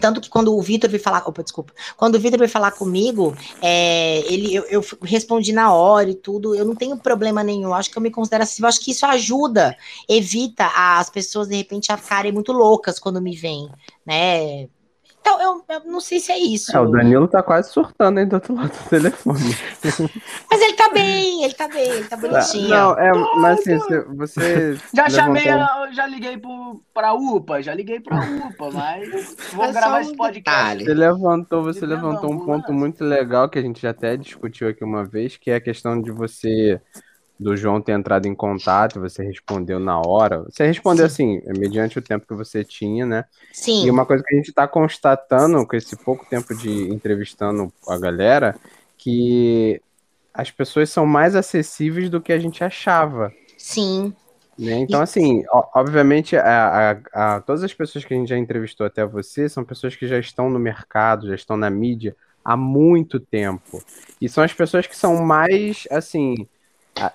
[0.00, 1.22] Tanto que quando o Vitor veio falar.
[1.28, 1.74] Opa, desculpa.
[1.98, 6.54] Quando o Vitor veio falar comigo, é, ele, eu, eu respondi na hora e tudo.
[6.54, 7.74] Eu não tenho problema nenhum.
[7.74, 8.68] Acho que eu me considero acessível.
[8.68, 9.76] Acho que isso ajuda,
[10.08, 13.68] evita as pessoas, de repente, a ficarem muito loucas quando me veem,
[14.06, 14.66] né?
[15.24, 16.76] Então, eu, eu não sei se é isso.
[16.76, 19.38] É, o Danilo tá quase surtando aí do outro lado do telefone.
[20.50, 22.68] Mas ele tá bem, ele tá bem, ele tá bonitinho.
[22.68, 27.62] Não, é, mas assim, você, você Já chamei, levantou- a- já liguei pro, pra UPA,
[27.62, 29.08] já liguei pra UPA, mas
[29.52, 30.34] É vou só gravar um esse podcast.
[30.78, 30.84] detalhe.
[30.84, 34.82] Você levantou, você levantou um ponto muito legal que a gente já até discutiu aqui
[34.84, 36.80] uma vez, que é a questão de você,
[37.42, 40.42] do João ter entrado em contato, você respondeu na hora.
[40.44, 43.24] Você respondeu assim, mediante o tempo que você tinha, né?
[43.52, 47.72] Sim, E uma coisa que a gente está constatando com esse pouco tempo de entrevistando
[47.88, 48.58] a galera,
[48.96, 49.82] que
[50.34, 53.34] as pessoas são mais acessíveis do que a gente achava.
[53.56, 54.14] sim.
[54.58, 54.78] Né?
[54.80, 58.86] Então, assim, ó- obviamente, a, a- a- todas as pessoas que a gente já entrevistou
[58.86, 62.14] até você são pessoas que já estão no mercado, já estão na mídia
[62.44, 63.84] há muito tempo.
[64.20, 66.46] E são as pessoas que são mais, assim,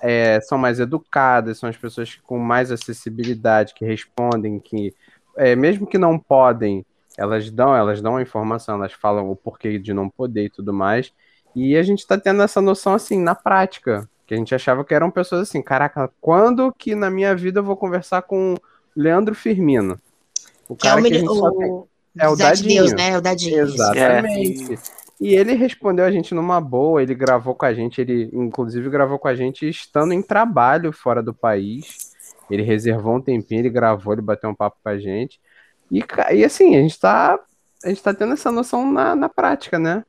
[0.01, 4.93] é, são mais educadas, são as pessoas com mais acessibilidade, que respondem, que,
[5.36, 6.86] é, mesmo que não podem,
[7.17, 10.73] elas dão, elas dão a informação, elas falam o porquê de não poder e tudo
[10.73, 11.11] mais.
[11.55, 14.07] E a gente está tendo essa noção, assim, na prática.
[14.28, 17.63] Que a gente achava que eram pessoas assim, caraca, quando que na minha vida eu
[17.63, 18.55] vou conversar com
[18.95, 19.99] Leandro Firmino?
[20.67, 21.88] O Que é o, que a gente só tem- o,
[22.19, 22.84] é o Dadinho.
[22.84, 23.09] Deus, né?
[23.11, 23.59] É o Dadinho.
[23.61, 24.80] Exatamente.
[25.20, 29.18] E ele respondeu a gente numa boa, ele gravou com a gente, ele inclusive gravou
[29.18, 32.15] com a gente estando em trabalho fora do país.
[32.49, 35.39] Ele reservou um tempinho, ele gravou, ele bateu um papo com a gente.
[35.91, 36.03] E,
[36.34, 37.39] e assim, a gente tá,
[37.84, 40.03] a gente tá tendo essa noção na, na prática, né?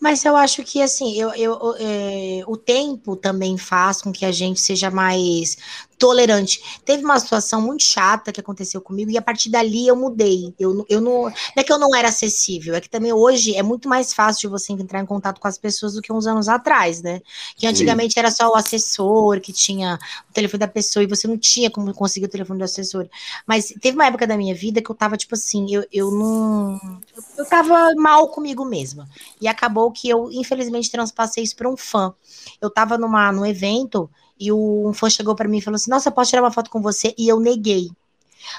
[0.00, 4.32] Mas eu acho que assim, eu, eu, é, o tempo também faz com que a
[4.32, 5.56] gente seja mais
[6.04, 6.60] tolerante.
[6.84, 10.54] Teve uma situação muito chata que aconteceu comigo e a partir dali eu mudei.
[10.58, 13.54] Eu, não- eu não, não é que eu não era acessível, é que também hoje
[13.56, 16.26] é muito mais fácil de você entrar em contato com as pessoas do que uns
[16.26, 17.22] anos atrás, né?
[17.56, 19.98] Que antigamente era só o assessor que tinha
[20.28, 23.08] o telefone da pessoa e você não tinha como conseguir o telefone do assessor.
[23.46, 26.78] Mas teve uma época da minha vida que eu tava tipo assim, eu, eu não.
[27.38, 29.08] Eu tava mal comigo mesma.
[29.40, 32.12] E acabou que eu, infelizmente, transpassei isso para um fã.
[32.60, 35.90] Eu tava numa, num evento e o, um fã chegou para mim e falou assim:
[35.90, 37.14] Nossa, posso tirar uma foto com você?
[37.18, 37.90] E eu neguei.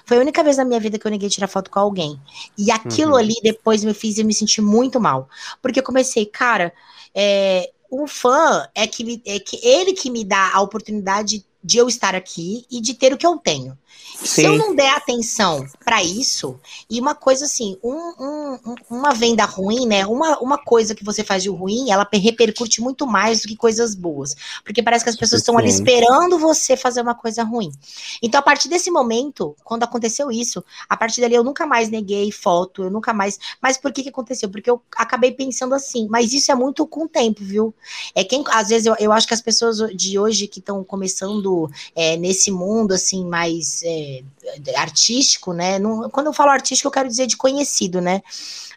[0.06, 2.20] Foi a única vez na minha vida que eu neguei tirar foto com alguém.
[2.58, 3.18] E aquilo Uhum.
[3.18, 5.30] ali depois me fez eu me sentir muito mal.
[5.62, 6.74] Porque eu comecei, cara,
[7.14, 11.78] é, o fã é que, me- é que ele que me dá a oportunidade de
[11.80, 13.76] eu estar aqui e de ter o que eu tenho.
[14.24, 14.58] Se eu Sim.
[14.58, 16.60] não der atenção para isso,
[16.90, 20.06] e uma coisa assim, um- um- um- uma venda ruim, né?
[20.06, 23.56] Uma, uma coisa que você faz de ruim, ela pe- repercute muito mais do que
[23.56, 24.36] coisas boas.
[24.64, 25.80] Porque parece que as pessoas estão ali Sim.
[25.80, 27.72] esperando você fazer uma coisa ruim.
[28.22, 32.32] Então, a partir desse momento, quando aconteceu isso, a partir dali eu nunca mais neguei
[32.32, 33.40] foto, eu nunca mais.
[33.62, 34.50] Mas por que que aconteceu?
[34.50, 37.74] Porque eu acabei pensando assim, mas isso é muito com o tempo, viu?
[38.14, 41.55] É quem, às vezes, eu, eu acho que as pessoas de hoje que estão começando
[41.96, 43.82] é, nesse mundo, assim, mais.
[43.84, 44.22] é,
[44.76, 45.80] artístico, né?
[45.80, 48.22] Não- quando eu falo artístico, eu quero dizer de conhecido, né?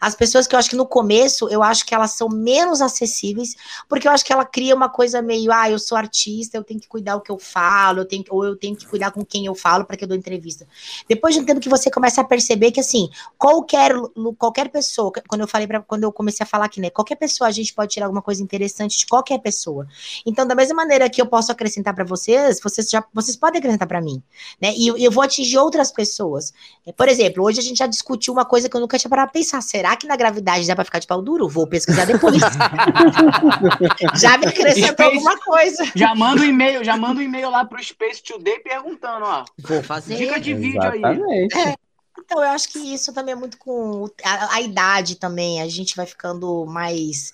[0.00, 3.54] As pessoas que eu acho que no começo, eu acho que elas são menos acessíveis,
[3.88, 6.80] porque eu acho que ela cria uma coisa meio, ah, eu sou artista, eu tenho
[6.80, 9.46] que cuidar o que eu falo, eu tenho, ou eu tenho que cuidar com quem
[9.46, 10.66] eu falo para que eu dou entrevista.
[11.08, 13.92] Depois de um tempo que você começa a perceber que, assim, qualquer,
[14.38, 16.90] qualquer pessoa, quando eu falei para quando eu comecei a falar aqui, né?
[16.90, 19.86] Qualquer pessoa, a gente pode tirar alguma coisa interessante de qualquer pessoa.
[20.24, 23.88] Então, da mesma maneira que eu posso acrescentar para vocês, vocês já vocês podem acrescentar
[23.88, 24.22] para mim,
[24.60, 24.72] né?
[24.76, 26.52] E eu, eu vou atingir outras pessoas.
[26.86, 29.30] É, Por exemplo, hoje a gente já discutiu uma coisa que eu nunca tinha parado
[29.30, 29.60] pra pensar.
[29.60, 31.48] Será que na gravidade dá pra ficar de pau duro?
[31.48, 32.36] Vou pesquisar depois.
[34.20, 35.84] já me acrescentou Space- alguma coisa.
[35.94, 39.44] Já manda um e-mail, já manda um e-mail lá pro Space Today perguntando, ó.
[39.58, 40.16] Vou fazer.
[40.16, 40.98] Dica de vídeo aí.
[40.98, 41.78] Exatamente.
[42.20, 45.62] Então, eu acho que isso também é muito com a, a idade também.
[45.62, 47.32] A gente vai ficando mais.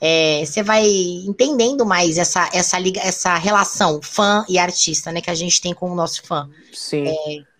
[0.00, 0.86] é, Você vai
[1.26, 5.20] entendendo mais essa, essa, liga, essa relação fã e artista, né?
[5.20, 6.48] Que a gente tem com o nosso fã.
[6.72, 7.12] Sim.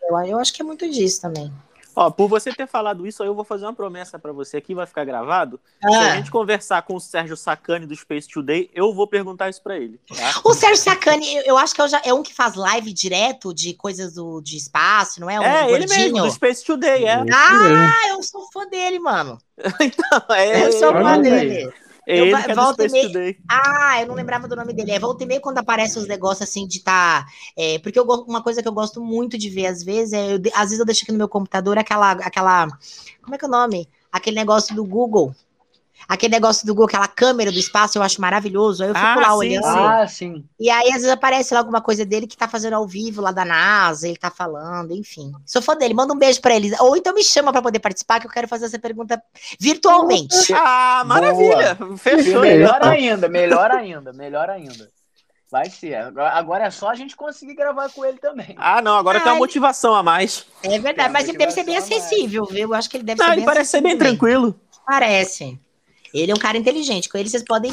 [0.08, 1.52] Eu, eu acho que é muito disso também.
[1.98, 4.74] Ó, por você ter falado isso, aí eu vou fazer uma promessa pra você aqui,
[4.74, 5.58] vai ficar gravado.
[5.80, 9.48] Se a Ah, gente conversar com o Sérgio Sacani do Space Today, eu vou perguntar
[9.48, 9.98] isso pra ele.
[10.14, 10.42] Tá?
[10.44, 13.72] o Sérgio Sacani, eu, acho que eu já- é um que faz live direto de
[13.72, 15.40] coisas do, de espaço, não é?
[15.40, 16.12] Um é, ele gordinho.
[16.12, 17.24] mesmo, do Space Today, é.
[17.32, 19.38] Ah, eu sou fã dele, mano.
[20.36, 21.72] é Eu sou ele, fã dele.
[22.06, 23.38] É Eu ele que volta e Today.
[23.48, 24.92] Ah, eu não lembrava do nome dele.
[24.92, 27.26] É volta e meia quando aparece os negócios assim de tá.
[27.56, 30.34] é, porque eu, uma coisa que eu gosto muito de ver, às vezes, é.
[30.34, 32.12] eu às vezes eu deixo aqui no meu computador aquela.
[32.12, 32.68] aquela
[33.20, 33.88] como é que é o nome?
[34.12, 35.34] Aquele negócio do Google.
[36.08, 38.82] Aquele negócio do Google, aquela câmera do espaço, eu acho maravilhoso.
[38.82, 39.64] Aí eu fico Ah, lá sim, olhando.
[39.64, 39.70] sim.
[39.78, 40.44] Ah, sim.
[40.60, 43.32] E aí, às vezes, aparece lá alguma coisa dele que tá fazendo ao vivo lá
[43.32, 45.32] da NASA, ele tá falando, enfim.
[45.44, 46.72] Sou fã dele, manda um beijo pra ele.
[46.80, 49.20] Ou então me chama pra poder participar, que eu quero fazer essa pergunta
[49.58, 50.52] virtualmente.
[50.54, 51.76] Ah, maravilha!
[51.98, 52.40] Fechou.
[52.42, 52.90] Melhor então.
[52.90, 54.88] ainda, melhor ainda, melhor ainda.
[55.50, 55.94] Vai ser.
[55.94, 58.54] Agora, é só a gente conseguir gravar com ele também.
[58.58, 60.44] Ah, não, agora Ah, tem uma ele- motivação a mais.
[60.62, 62.68] É verdade, mas ele deve ser bem acessível, viu?
[62.68, 64.58] Eu acho que ele deve Não, ser ele bem parece ser bem tranquilo.
[64.84, 65.58] Parece.
[66.18, 67.08] Ele é um cara inteligente.
[67.08, 67.72] Com ele vocês podem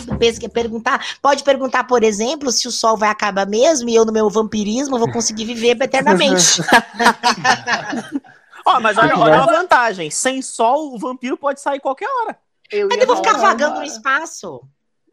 [0.54, 1.18] perguntar.
[1.22, 5.00] Pode perguntar, por exemplo, se o sol vai acabar mesmo e eu, no meu vampirismo,
[5.00, 6.62] vou conseguir viver eternamente.
[8.66, 10.10] Ó, mas olha, olha uma vantagem.
[10.10, 12.38] Sem sol, o vampiro pode sair qualquer hora.
[12.72, 14.62] Eu Mas eu vou ficar vagando no espaço.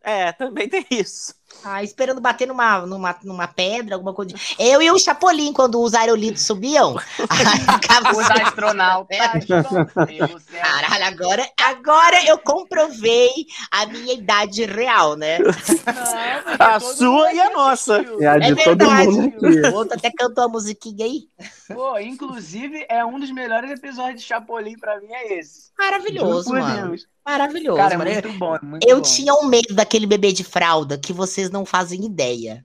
[0.02, 1.34] É, também tem isso.
[1.62, 4.34] Ah, esperando bater numa, numa, numa pedra, alguma coisa.
[4.58, 6.96] Eu e o Chapolin, quando os aerolitos subiam.
[7.28, 9.18] aí ficava Os astronautas.
[10.50, 13.30] Caralho, agora, agora eu comprovei
[13.70, 15.38] a minha idade real, né?
[15.38, 15.50] Não,
[16.58, 18.04] A sua e a nossa.
[18.18, 19.68] E a de É todo verdade.
[19.70, 21.24] O outro até cantou a musiquinha aí.
[21.68, 25.70] Pô, inclusive, é um dos melhores episódios de Chapolin pra mim, é esse.
[25.78, 26.88] Maravilhoso, mano.
[26.88, 27.06] Deus.
[27.24, 28.10] Maravilhoso, Cara, é mano.
[28.10, 29.02] muito bom, é muito Eu bom.
[29.02, 32.64] tinha um medo daquele bebê de fralda que vocês não fazem ideia.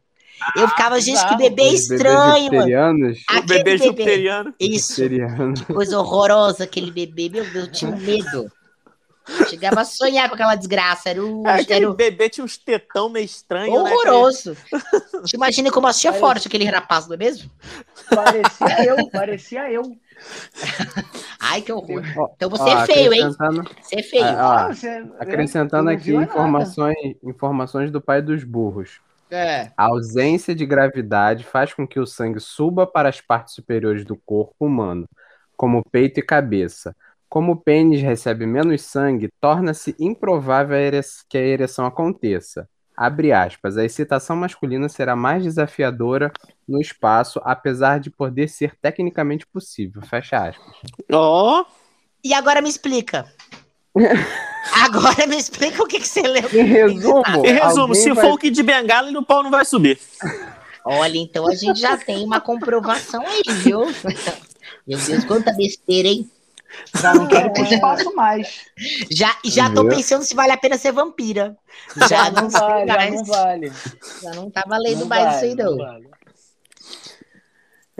[0.55, 3.13] Eu ficava, gente, que bebê Os estranho, mano.
[3.29, 3.77] Aquele bebê bebê.
[3.77, 4.53] jupiteriano.
[4.59, 7.29] Isso, que coisa horrorosa aquele bebê.
[7.29, 8.51] Meu Deus, eu tinha medo.
[9.49, 11.09] Chegava a sonhar com aquela desgraça.
[11.09, 11.47] Era o.
[11.47, 11.93] É, Era o...
[11.93, 13.91] bebê tinha uns tetão meio estranho, né?
[13.91, 14.55] Horroroso.
[15.25, 17.49] Te imagina como assistia Parece- forte aquele rapaz, não é mesmo?
[18.09, 19.83] Parecia eu, parecia eu.
[21.39, 22.03] Ai, que horror.
[22.17, 23.29] Ó, Então você ó, é feio, hein?
[23.81, 24.23] Você é feio.
[24.25, 26.25] Ah, Ah, você- Acrescentando aqui é nada.
[26.25, 28.99] informações, informações do pai dos burros.
[29.31, 29.71] É.
[29.75, 34.15] A ausência de gravidade faz com que o sangue suba para as partes superiores do
[34.15, 35.07] corpo humano,
[35.57, 36.95] como peito e cabeça.
[37.35, 40.77] Como o pênis recebe menos sangue, torna-se improvável
[41.27, 42.65] que a ereção aconteça.
[42.95, 46.31] Abre aspas, a excitação masculina será mais desafiadora
[46.65, 50.01] no espaço, apesar de poder ser tecnicamente possível.
[50.03, 50.77] Fecha aspas.
[51.11, 51.65] Ó,
[52.23, 53.25] E agora me explica.
[54.85, 56.49] Agora me explica o que, que você leu.
[56.53, 59.99] Em resumo, em resumo, se vai- for o Kid Bengala, o pau não vai subir.
[60.85, 63.81] Olha, então a gente já tem uma comprovação aí, viu?
[64.87, 66.29] Meu Deus, quanta besteira, hein?
[66.95, 68.65] Já não quero ir pro espaço mais.
[69.11, 71.57] Já, já tô pensando se vale a pena ser vampira.
[71.95, 73.13] Já Já não, não vale, já mais.
[73.15, 73.73] não vale.
[74.21, 75.77] Já não tá valendo Não mais vale, isso aí, não.
[75.77, 76.09] vale.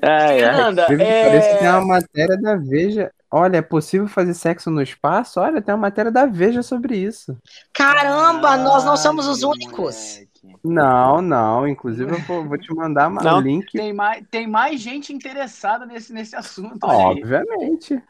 [0.02, 0.40] É, é.
[0.40, 1.26] Fernanda, é...
[1.26, 3.12] Parece que tem uma matéria da Veja.
[3.32, 5.40] Olha, é possível fazer sexo no espaço?
[5.40, 7.38] Olha, tem uma matéria da Veja sobre isso.
[7.74, 10.26] Caramba, nós não somos os únicos.
[10.44, 10.60] moleque.
[10.64, 11.68] Não, não.
[11.68, 13.40] Inclusive, eu vou, vou te mandar o Não.
[13.40, 13.72] link.
[13.72, 16.80] Tem mais, tem mais gente interessada nesse, nesse assunto.
[16.84, 18.02] olha aí.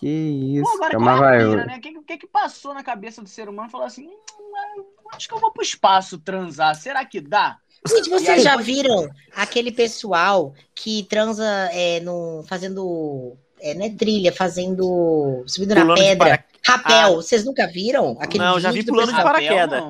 [0.00, 0.62] Que isso.
[0.64, 1.66] Pô, agora Calma, é vai.
[1.66, 1.76] né?
[1.76, 3.68] O que, o que que passou na cabeça do ser humano?
[3.68, 4.84] Falou assim, hum,
[5.14, 6.74] acho que eu vou pro espaço transar.
[6.74, 7.58] Será que dá?
[7.86, 13.36] Gente, aí, vocês já viram aquele pessoal que transa é, no, fazendo.
[13.60, 15.44] É, não é trilha, fazendo.
[15.46, 16.16] subindo na Pulando de pedra.
[16.38, 18.16] para- Rapel, vocês nunca viram?
[18.20, 19.82] Aquele Não, já vi do pulando de paraquedas.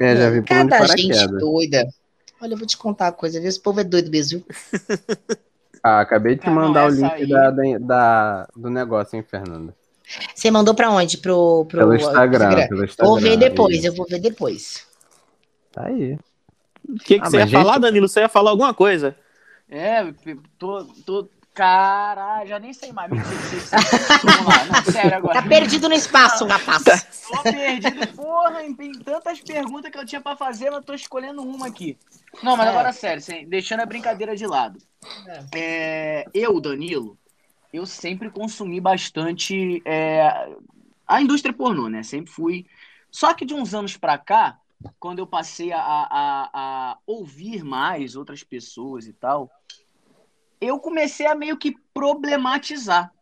[0.00, 1.40] É, já vi pulando de Cada gente paraquedas.
[1.40, 1.88] doida.
[2.40, 3.48] Olha, eu vou te contar uma coisa, viu?
[3.48, 4.44] Esse povo é doido mesmo.
[5.88, 9.22] Ah, acabei de te Ah, mandar o essa link da, da- da- do negócio, hein,
[9.22, 9.72] Fernanda?
[10.34, 11.16] Você mandou pra onde?
[11.18, 13.08] Pro, pro Pelo Instagram, pelo Instagram.
[13.08, 13.86] Vou ver depois, isso.
[13.86, 14.84] eu vou ver depois.
[15.70, 16.18] Tá aí.
[16.88, 18.08] O que, que Ah, você ia gente- falar, Danilo?
[18.08, 19.14] Você ia falar alguma coisa?
[19.70, 20.12] É,
[20.58, 21.28] tô, tô.
[21.56, 23.10] Caralho, já nem sei mais.
[23.10, 25.40] Vamos lá, não, sério agora.
[25.42, 26.82] Tá perdido no espaço, rapaz.
[27.30, 31.42] Tô perdido, porra, em- tem tantas perguntas que eu tinha pra fazer, mas tô escolhendo
[31.42, 31.96] uma aqui.
[32.42, 32.70] Não, mas É.
[32.70, 34.78] agora sério, sem- deixando a brincadeira de lado.
[35.54, 37.16] É, eu, Danilo,
[37.72, 40.48] eu sempre consumi bastante é,
[41.08, 42.02] a indústria pornô, né?
[42.02, 42.66] Sempre fui.
[43.10, 44.58] Só que de uns anos pra cá,
[45.00, 49.50] quando eu passei a, a- a ouvir mais outras pessoas e tal,
[50.60, 53.12] eu comecei a meio que problematizar.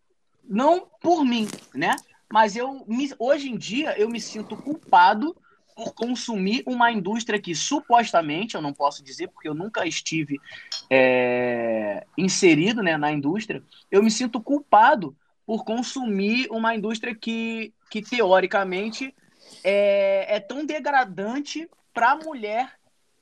[0.43, 1.97] Não por mim, né?
[2.31, 2.85] Mas eu
[3.19, 5.37] hoje em dia eu me sinto culpado
[5.75, 10.41] por consumir uma indústria que supostamente, eu não posso dizer porque eu nunca estive
[10.89, 18.01] é, inserido né, na indústria, eu me sinto culpado por consumir uma indústria que, que
[18.01, 19.15] teoricamente
[19.63, 22.73] é, é tão degradante para a mulher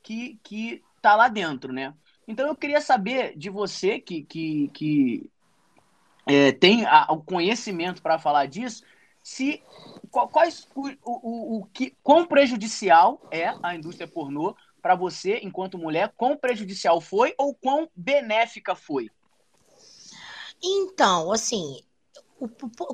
[0.03, 1.95] que, que tá lá dentro, né?
[2.27, 5.31] Então eu queria saber de você que, que, que
[6.27, 8.83] é, tem a- o conhecimento para falar disso,
[9.23, 9.63] se
[10.11, 16.13] quais o, o, o, que quão prejudicial é a indústria pornô para você enquanto mulher,
[16.17, 19.11] quão prejudicial foi ou quão benéfica foi?
[20.63, 21.83] Então, assim,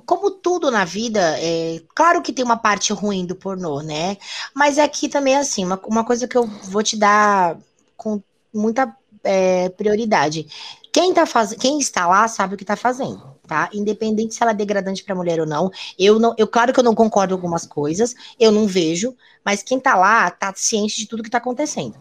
[0.07, 4.17] como tudo na vida, é claro que tem uma parte ruim do pornô, né?
[4.55, 7.59] Mas aqui também, assim, uma, uma coisa que eu vou te dar
[7.97, 8.23] com
[8.53, 8.95] muita
[9.25, 10.47] é, prioridade.
[10.93, 11.53] Quem, tá faz...
[11.55, 13.69] Quem está lá sabe o que está fazendo, tá?
[13.73, 15.71] Independente se ela é degradante para mulher ou não.
[15.99, 19.15] Eu não, eu claro que eu não concordo com algumas coisas, eu não vejo,
[19.45, 21.95] mas quem tá lá tá ciente de tudo que tá acontecendo.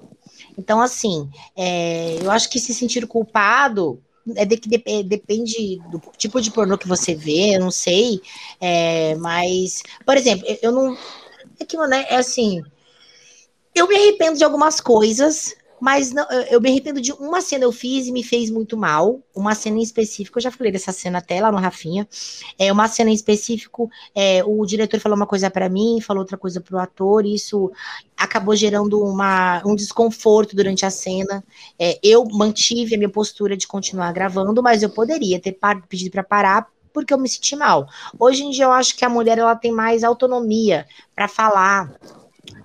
[0.58, 4.02] Então, assim, é, eu acho que se sentir culpado
[4.36, 7.72] é de que dep- é, depende do tipo de pornô que você vê, eu não
[7.72, 8.22] sei.
[8.60, 10.98] é, mas, por exemplo, eu, eu não.
[11.60, 12.62] É que, mano, é assim.
[13.74, 17.72] Eu me arrependo de algumas coisas, mas não, eu, me arrependo de uma cena eu
[17.72, 19.22] fiz e me fez muito mal.
[19.36, 22.08] Uma cena em específico, eu já falei dessa cena até lá no Rafinha.
[22.58, 26.38] É uma cena em específico, é, o diretor falou uma coisa pra mim, falou outra
[26.38, 27.72] coisa pro ator, e isso
[28.16, 31.44] acabou gerando uma, um desconforto durante a cena.
[31.78, 35.58] É, eu mantive a minha postura de continuar gravando, mas eu poderia ter
[35.88, 36.68] pedido para parar
[36.98, 37.88] porque eu me senti mal.
[38.18, 41.94] Hoje em dia eu acho que a mulher ela tem mais autonomia para falar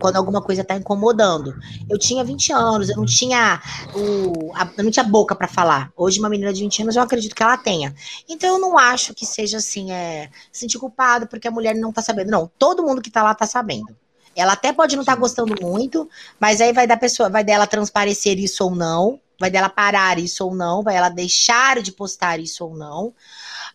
[0.03, 1.55] quando alguma coisa está incomodando.
[1.89, 3.61] Eu tinha 20 anos, eu não tinha
[3.95, 5.93] o, a- eu não tinha boca para falar.
[5.97, 7.95] Hoje uma menina de 20 anos eu acredito que ela tenha.
[8.29, 12.03] Então eu não acho que seja assim, é, sentir culpado porque a mulher não tá
[12.03, 12.31] sabendo.
[12.31, 13.97] Não, todo mundo que tá lá tá sabendo.
[14.35, 16.09] Ela até pode não estar gostando muito,
[16.41, 20.45] mas aí vai da pessoa, vai dela transparecer isso ou não, vai dela parar isso
[20.47, 23.15] ou não, vai ela deixar de postar isso ou não.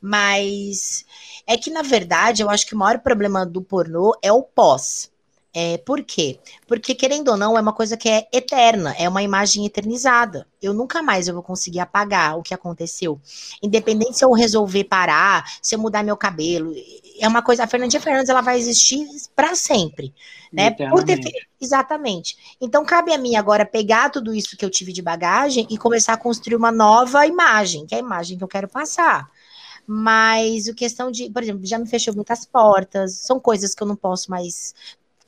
[0.02, 1.06] Mas
[1.46, 5.12] é que, na verdade, eu acho que o maior problema do pornô é o pós.
[5.60, 6.40] É, por quê?
[6.68, 10.46] Porque, querendo ou não, é uma coisa que é eterna, é uma imagem eternizada.
[10.62, 13.20] Eu nunca mais eu vou conseguir apagar o que aconteceu.
[13.60, 16.76] Independente se eu resolver parar, se eu mudar meu cabelo.
[17.20, 17.64] É uma coisa.
[17.64, 20.14] A Fernandinha Fernandes ela vai existir para sempre.
[20.54, 20.70] Né?
[20.70, 21.20] Por ter
[21.60, 22.38] Exatamente.
[22.62, 26.14] Então, cabe a mim agora pegar tudo isso que eu tive de bagagem e começar
[26.14, 29.28] a construir uma nova imagem, que é a imagem que eu quero passar.
[29.88, 33.88] Mas o questão de, por exemplo, já me fechou muitas portas, são coisas que eu
[33.88, 34.76] não posso mais,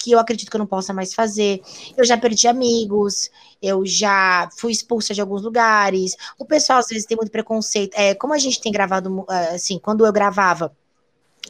[0.02, 1.62] que eu acredito que eu não possa mais fazer.
[1.96, 3.30] Eu já perdi amigos,
[3.62, 6.16] eu já fui expulsa de alguns lugares.
[6.38, 7.94] O pessoal às vezes tem muito preconceito.
[7.96, 10.74] É, como a gente tem gravado, eh, assim, quando eu gravava,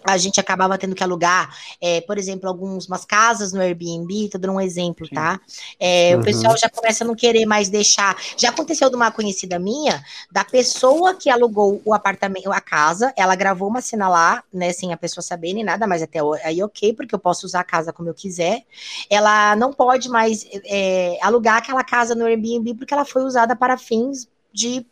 [0.03, 4.37] a gente acabava tendo que alugar, é, por exemplo, algumas umas casas no Airbnb, tô
[4.37, 5.15] dando um exemplo, Sim.
[5.15, 5.39] tá?
[5.79, 6.21] É, Uhum.
[6.21, 8.15] O pessoal já começa a não querer mais deixar.
[8.37, 13.35] Já aconteceu de uma conhecida minha, da pessoa que alugou o apartamento, a casa, ela
[13.35, 16.93] gravou uma cena lá, né, sem a pessoa saber nem nada, mas até aí ok,
[16.93, 18.63] porque eu posso usar a casa como eu quiser.
[19.09, 23.77] Ela não pode mais é, alugar aquela casa no Airbnb porque ela foi usada para
[23.77, 24.85] fins de,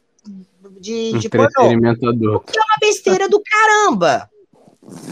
[0.80, 1.48] de, de pornô.
[2.10, 2.54] Adulto.
[2.56, 4.30] É uma besteira do caramba.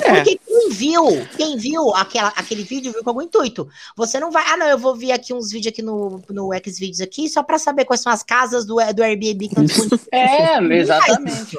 [0.01, 0.16] É.
[0.16, 1.03] Porque quem viu,
[1.36, 3.68] quem viu aquela, aquele vídeo viu com algum intuito.
[3.97, 7.01] Você não vai, ah, não, eu vou ver aqui uns vídeos aqui no, no Xvideos
[7.01, 10.07] aqui, só pra saber quais são as casas do, do Airbnb que estão disponíveis.
[10.11, 11.57] É, exatamente.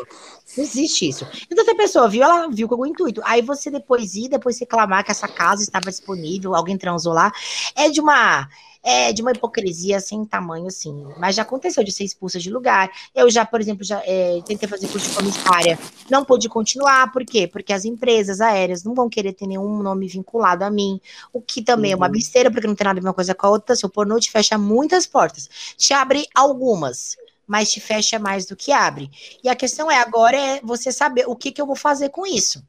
[0.57, 1.27] Não existe isso.
[1.51, 3.21] Então, se a pessoa viu, ela viu com algum intuito.
[3.25, 7.31] Aí você depois ir, depois reclamar que essa casa estava disponível, alguém transou lá.
[7.75, 8.49] É de uma.
[8.89, 11.05] É de uma hipocrisia sem tamanho, assim.
[11.19, 12.89] Mas já aconteceu de ser expulsa de lugar.
[13.13, 15.77] Eu já, por exemplo, já é, tentei fazer curso de comissária.
[16.09, 17.11] Não pude continuar.
[17.11, 17.49] Por quê?
[17.49, 21.01] Porque as empresas aéreas não vão querer ter nenhum nome vinculado a mim.
[21.33, 22.13] O que também é uma Uhum.
[22.13, 23.75] besteira, porque não tem nada a ver uma coisa com a outra.
[23.75, 25.51] Seu pornô te fecha muitas portas.
[25.77, 27.17] Te abre algumas
[27.49, 29.09] mas te fecha mais do que abre.
[29.43, 32.27] E a questão é agora é você saber o que, que eu vou fazer com
[32.27, 32.61] isso.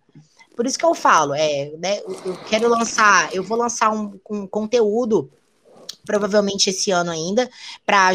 [0.55, 4.45] Por isso que eu falo, é, né, eu quero lançar, eu vou lançar um, um
[4.47, 5.31] conteúdo
[6.07, 7.47] provavelmente esse ano ainda,
[7.85, 8.11] para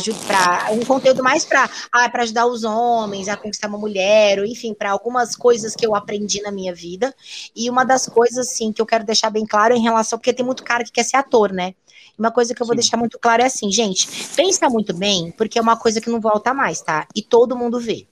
[0.72, 4.90] um conteúdo mais para ah, ajudar os homens a conquistar uma mulher, ou enfim, para
[4.90, 7.14] algumas coisas que eu aprendi na minha vida.
[7.54, 10.44] E uma das coisas, assim, que eu quero deixar bem claro em relação, porque tem
[10.44, 11.74] muito cara que quer ser ator, né?
[12.18, 12.80] Uma coisa que eu vou Sim.
[12.80, 16.20] deixar muito claro é assim, gente, pensa muito bem, porque é uma coisa que não
[16.20, 17.06] volta mais, tá?
[17.14, 18.06] E todo mundo vê.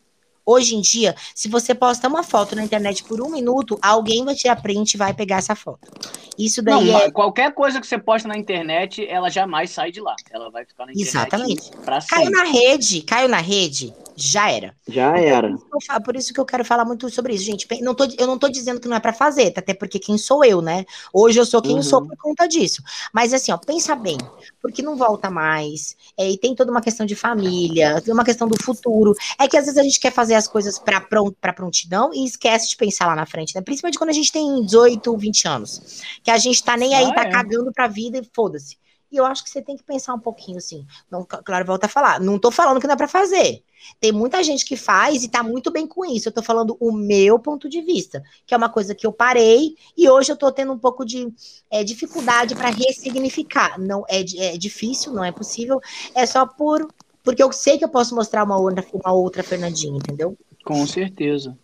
[0.50, 4.34] Hoje em dia, se você posta uma foto na internet por um minuto, alguém vai
[4.34, 5.88] tirar print e vai pegar essa foto.
[6.36, 7.08] Isso daí Não, é...
[7.08, 10.16] Qualquer coisa que você posta na internet, ela jamais sai de lá.
[10.28, 11.08] Ela vai ficar na internet.
[11.08, 11.70] Exatamente.
[12.08, 14.74] Caiu na rede, caiu na rede, já era.
[14.88, 15.56] Já era.
[16.04, 17.66] Por isso que eu quero falar muito sobre isso, gente.
[17.82, 20.44] Não tô, eu não tô dizendo que não é para fazer, até porque quem sou
[20.44, 20.84] eu, né?
[21.12, 21.82] Hoje eu sou quem uhum.
[21.82, 22.82] sou por conta disso.
[23.12, 24.18] Mas assim, ó, pensa bem,
[24.60, 25.96] porque não volta mais.
[26.18, 29.14] É, e tem toda uma questão de família, tem uma questão do futuro.
[29.38, 32.68] É que às vezes a gente quer fazer as coisas para pront, prontidão e esquece
[32.68, 33.62] de pensar lá na frente, né?
[33.62, 36.02] Principalmente quando a gente tem 18, 20 anos.
[36.22, 37.30] Que a gente tá nem aí, ah, tá é.
[37.30, 38.76] cagando pra vida e foda-se.
[39.10, 40.86] E eu acho que você tem que pensar um pouquinho assim.
[41.10, 42.20] Não, claro, volta a falar.
[42.20, 43.62] Não tô falando que não é para fazer.
[43.98, 46.28] Tem muita gente que faz e tá muito bem com isso.
[46.28, 49.74] Eu tô falando o meu ponto de vista, que é uma coisa que eu parei
[49.96, 51.32] e hoje eu tô tendo um pouco de
[51.70, 53.78] é, dificuldade para ressignificar.
[53.78, 55.80] Não é, é difícil, não é possível.
[56.14, 56.88] É só por
[57.22, 60.36] porque eu sei que eu posso mostrar uma outra, uma outra Fernandinha, entendeu?
[60.64, 61.56] Com certeza.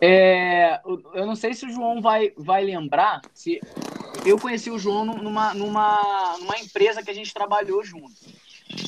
[0.00, 0.80] É,
[1.14, 3.60] eu não sei se o João vai, vai lembrar se
[4.24, 8.14] eu conheci o João numa, numa, numa empresa que a gente trabalhou junto.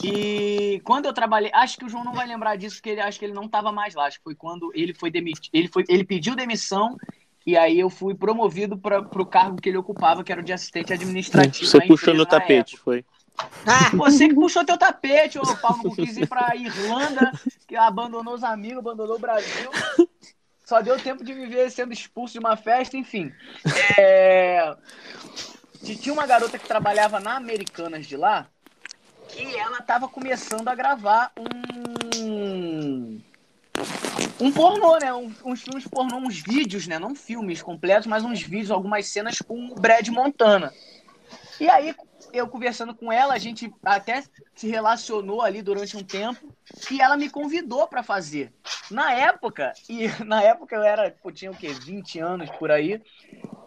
[0.04, 3.18] E quando eu trabalhei, acho que o João não vai lembrar disso, porque ele acho
[3.18, 4.06] que ele não estava mais lá.
[4.06, 6.96] Acho que foi quando ele foi demitido, ele foi, ele pediu demissão
[7.44, 10.52] e aí eu fui promovido para o cargo que ele ocupava, que era o de
[10.52, 11.66] assistente administrativo.
[11.66, 12.84] Você puxou no tapete, época.
[12.84, 13.04] foi?
[13.66, 17.32] Ah, você que puxou teu tapete, ô Paulo, não quis ir pra Irlanda,
[17.66, 19.70] que abandonou os amigos, abandonou o Brasil.
[20.72, 23.30] Só deu tempo de viver sendo expulso de uma festa, enfim.
[23.98, 24.74] É...
[25.84, 28.46] Tinha uma garota que trabalhava na Americanas de lá,
[29.28, 33.20] que ela estava começando a gravar um
[34.40, 35.12] um pornô, né?
[35.12, 36.98] Um, uns filmes pornô, uns vídeos, né?
[36.98, 40.72] Não filmes completos, mas uns vídeos, algumas cenas com o Brad Montana.
[41.60, 41.94] E aí,
[42.32, 44.22] eu conversando com ela, a gente até
[44.54, 46.54] se relacionou ali durante um tempo
[46.90, 48.52] e ela me convidou para fazer.
[48.90, 51.68] Na época, e na época eu era, eu tinha o quê?
[51.68, 53.02] 20 anos por aí.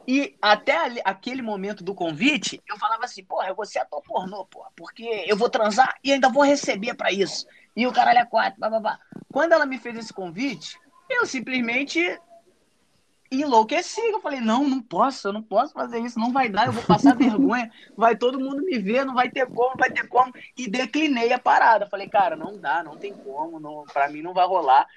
[0.08, 4.02] E até ali, aquele momento do convite, eu falava assim, porra, eu vou ser ator
[4.04, 7.48] pornô, porra, porque eu vou transar e ainda vou receber para isso.
[7.76, 9.00] E o caralho é quatro, babá.
[9.32, 10.78] Quando ela me fez esse convite,
[11.10, 12.20] eu simplesmente
[13.32, 14.02] enlouqueci.
[14.02, 16.84] Eu falei, não, não posso, eu não posso fazer isso, não vai dar, eu vou
[16.84, 20.34] passar vergonha, vai todo mundo me ver, não vai ter como, vai ter como.
[20.58, 21.88] E declinei a parada.
[21.88, 24.88] Falei, cara, não dá, não tem como, não, pra mim não vai rolar.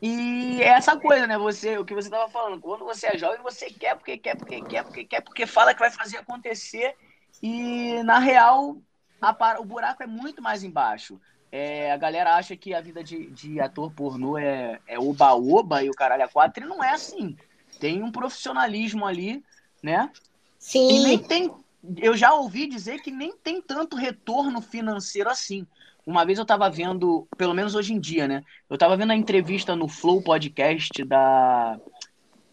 [0.00, 1.38] E é essa coisa, né?
[1.38, 4.60] Você, o que você tava falando, quando você é jovem, você quer porque quer, porque
[4.62, 6.94] quer, porque quer, porque fala que vai fazer acontecer.
[7.42, 8.78] E na real,
[9.20, 11.20] a, o buraco é muito mais embaixo.
[11.52, 15.90] É, a galera acha que a vida de, de ator pornô é oba-oba é e
[15.90, 17.36] o caralho é quatro, e não é assim
[17.78, 19.42] tem um profissionalismo ali,
[19.82, 20.10] né?
[20.58, 20.88] Sim.
[20.88, 21.52] E nem tem.
[21.98, 25.66] Eu já ouvi dizer que nem tem tanto retorno financeiro assim.
[26.04, 28.44] Uma vez eu estava vendo, pelo menos hoje em dia, né?
[28.70, 31.78] Eu estava vendo a entrevista no Flow Podcast da,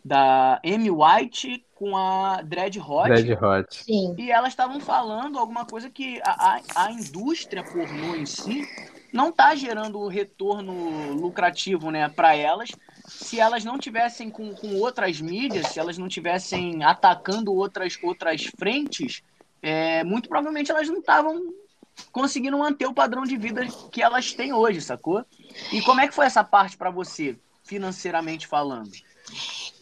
[0.04, 3.10] da Amy White com a Dread Hot.
[3.10, 3.84] Dread Hot.
[3.84, 4.16] Sim.
[4.18, 8.68] E elas estavam falando alguma coisa que a, a, a indústria pornô em si
[9.14, 12.72] não está gerando retorno lucrativo né, para elas,
[13.20, 18.46] se elas não tivessem com, com outras mídias, se elas não tivessem atacando outras, outras
[18.58, 19.22] frentes,
[19.62, 21.54] é, muito provavelmente elas não estavam
[22.12, 25.24] conseguindo manter o padrão de vida que elas têm hoje, sacou?
[25.72, 28.92] E como é que foi essa parte para você, financeiramente falando?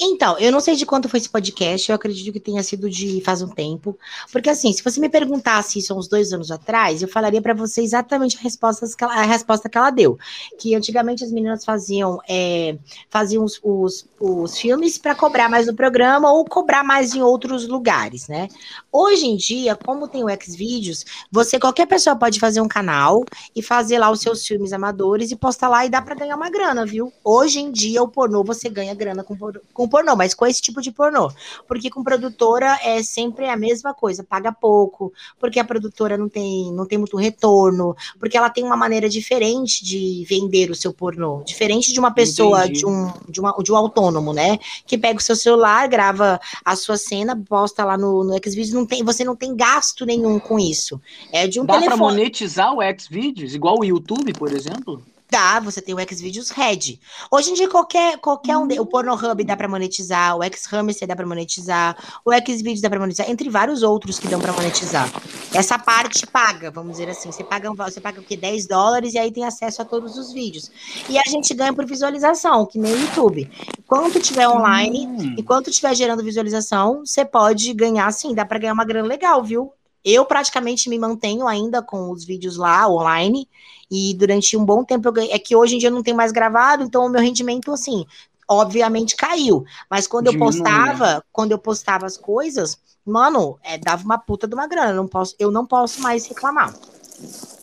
[0.04, 3.22] Então, eu não sei de quanto foi esse podcast, eu acredito que tenha sido de
[3.22, 3.96] faz um tempo.
[4.32, 7.84] Porque, assim, se você me perguntasse isso uns dois anos atrás, eu falaria para você
[7.84, 10.18] exatamente a resposta, que ela, a resposta que ela deu.
[10.58, 12.80] Que antigamente as meninas faziam, é,
[13.12, 17.68] faziam os, os, os filmes para cobrar mais no programa ou cobrar mais em outros
[17.68, 18.48] lugares, né?
[18.92, 23.24] Hoje em dia, como tem o Xvideos, você, qualquer pessoa pode fazer um canal
[23.56, 26.50] e fazer lá os seus filmes amadores e postar lá e dá para ganhar uma
[26.50, 27.14] grana, viu?
[27.24, 29.38] Hoje em dia, o pornô você ganha grana com,
[29.72, 31.32] com pornô, mas com esse tipo de pornô.
[31.68, 36.72] Porque com produtora é sempre a mesma coisa, paga pouco, porque a produtora não tem,
[36.74, 41.44] não tem muito retorno, porque ela tem uma maneira diferente de vender o seu pornô,
[41.46, 44.58] diferente de uma pessoa, de um, de, uma, de um autônomo, né?
[44.88, 48.86] Que pega o seu celular, grava a sua cena, posta lá no, no Xvideos, não
[48.86, 51.00] tem, você não tem gasto nenhum com isso.
[51.32, 51.98] É de um Dá telefone.
[51.98, 55.04] pra monetizar o Xvideos, igual o YouTube, por exemplo?
[55.32, 57.00] Dá, você tem o Xvideos Red.
[57.32, 58.68] Hoje em dia, qualquer, qualquer um.
[58.68, 63.32] o Pornhub dá pra monetizar, o Xhamster dá pra monetizar, o Xvideos dá pra monetizar,
[63.32, 65.10] entre vários outros que dão pra monetizar.
[65.54, 67.32] Essa parte paga, vamos dizer assim.
[67.32, 68.36] Você paga, você paga o quê?
[68.36, 70.70] 10 dólares e aí tem acesso a todos os vídeos.
[71.08, 73.50] E a gente ganha por visualização, que nem o YouTube.
[73.80, 75.36] Enquanto tiver online, Hum.
[75.38, 79.72] enquanto tiver gerando visualização, você pode ganhar, sim, dá pra ganhar uma grana legal, viu?
[80.04, 83.48] Eu praticamente me mantenho ainda com os vídeos lá online
[83.90, 85.32] e durante um bom tempo eu ganhei.
[85.32, 88.06] É que hoje em dia eu não tenho mais gravado, então o meu rendimento, assim,
[88.48, 89.64] obviamente caiu.
[89.90, 94.48] Mas quando eu Diminui, postava, quando eu postava as coisas, mano, é, dava uma puta
[94.48, 94.92] de uma grana.
[94.92, 96.74] Eu não posso, eu não posso mais reclamar.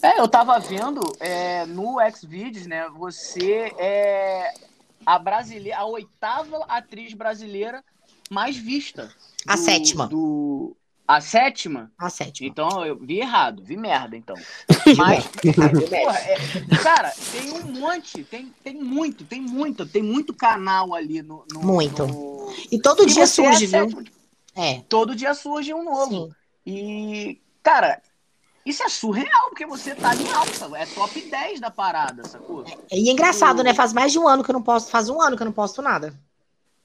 [0.01, 2.89] É, eu tava vendo é, no Xvideos, né?
[2.97, 4.53] Você é
[5.05, 7.83] a brasileira, a oitava atriz brasileira
[8.31, 9.13] mais vista.
[9.47, 10.07] A do- sétima.
[10.07, 10.77] Do,
[11.09, 11.91] a sétima?
[11.99, 12.49] A sétima.
[12.49, 14.37] Então eu vi errado, vi merda, então.
[14.97, 15.25] Mas,
[15.91, 16.39] porra, é-
[16.83, 21.45] cara, tem um monte, tem, tem muito, tem muito, tem muito canal ali no.
[21.53, 22.07] no- Muito.
[22.07, 23.81] no- E todo E dia é surge, viu?
[23.91, 24.05] sétima.
[24.55, 26.11] É, Todo dia surge um novo.
[26.11, 26.35] sim.
[26.67, 28.03] E, cara,
[28.67, 30.77] isso é surreal, porque você tá em alta.
[30.77, 32.65] É top 10 da parada, sacou?
[32.93, 33.73] E é engraçado, né?
[33.73, 35.53] Faz mais de um ano que eu não posto, faz um ano que eu não
[35.53, 36.13] posto nada.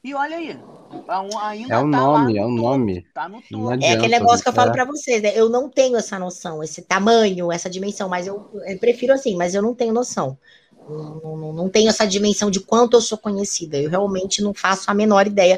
[0.04, 0.58] E olha aí.
[1.08, 3.06] A- Ainda É o tá nome, lá é o nome.
[3.14, 3.72] Tá no Não topo.
[3.72, 4.74] É adianta, aquele negócio que eu falo é.
[4.74, 5.32] pra vocês, né?
[5.36, 9.54] Eu não tenho essa noção, esse tamanho, essa dimensão, mas eu, eu prefiro assim, mas
[9.56, 10.38] eu não tenho noção.
[10.88, 13.78] Não, não- não tenho essa dimensão de quanto eu sou conhecida.
[13.78, 15.58] Eu realmente não faço a menor ideia.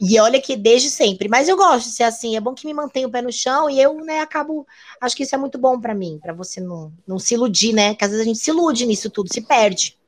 [0.00, 1.28] E olha que desde sempre.
[1.28, 2.36] Mas eu gosto de ser assim.
[2.36, 4.64] É bom que me mantenha o pé no chão e eu, né, acabo.
[5.00, 7.94] Acho que isso é muito bom pra mim, pra você não, não se iludir, né?
[7.96, 9.98] Que às vezes a gente se ilude nisso tudo, se perde.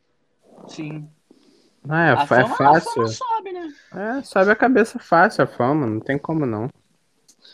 [0.68, 1.08] Sim.
[1.88, 2.92] Ah, é, é fácil.
[2.92, 3.41] fama sobe?
[3.94, 6.68] É, sobe a cabeça fácil a fama, não tem como não.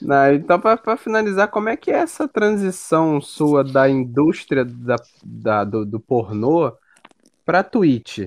[0.01, 5.64] Não, então, pra finalizar, como é que é essa transição sua da indústria da, da-
[5.64, 6.72] do, do pornô
[7.45, 8.20] pra Twitch?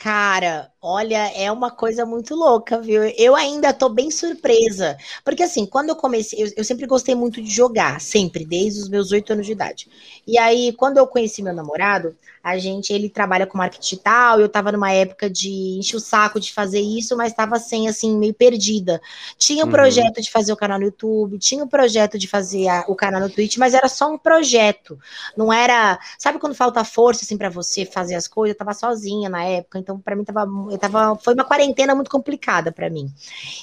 [0.00, 3.02] Cara, olha, é uma coisa muito louca, viu?
[3.16, 4.96] Eu ainda tô bem surpresa.
[5.24, 8.88] Porque assim, quando eu comecei, eu, eu sempre gostei muito de jogar, sempre, desde os
[8.88, 9.88] meus oito anos de idade.
[10.24, 14.48] E aí, quando eu conheci meu namorado, a gente, ele trabalha com marketing digital, eu
[14.48, 18.32] tava numa época de encher o saco de fazer isso, mas tava sem, assim, meio
[18.32, 19.00] perdida.
[19.36, 19.72] Tinha o Uhum.
[19.72, 23.20] projeto de fazer o canal no YouTube, tinha o projeto de fazer a- o canal
[23.20, 24.96] no Twitch, mas era só um projeto.
[25.36, 25.98] Não era.
[26.18, 28.54] Sabe quando falta força, assim, pra você fazer as coisas?
[28.54, 30.46] Eu tava sozinha na época, então pra mim tava.
[30.70, 33.10] Eu tava foi uma quarentena muito complicada pra mim.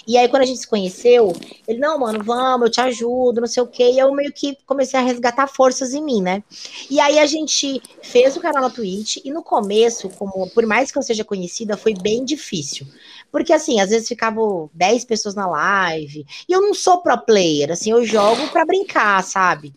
[0.07, 1.31] E aí, quando a gente se conheceu,
[1.67, 3.91] ele, não, mano, vamos, eu te ajudo, não sei o quê.
[3.91, 6.43] E eu meio que comecei a resgatar forças em mim, né?
[6.89, 10.91] E aí a gente fez o canal na Twitch, e no começo, como por mais
[10.91, 12.87] que eu seja conhecida, foi bem difícil.
[13.31, 17.71] Porque assim, às vezes ficavam 10 pessoas na live, e eu não sou pro player,
[17.71, 19.73] assim, eu jogo pra brincar, sabe?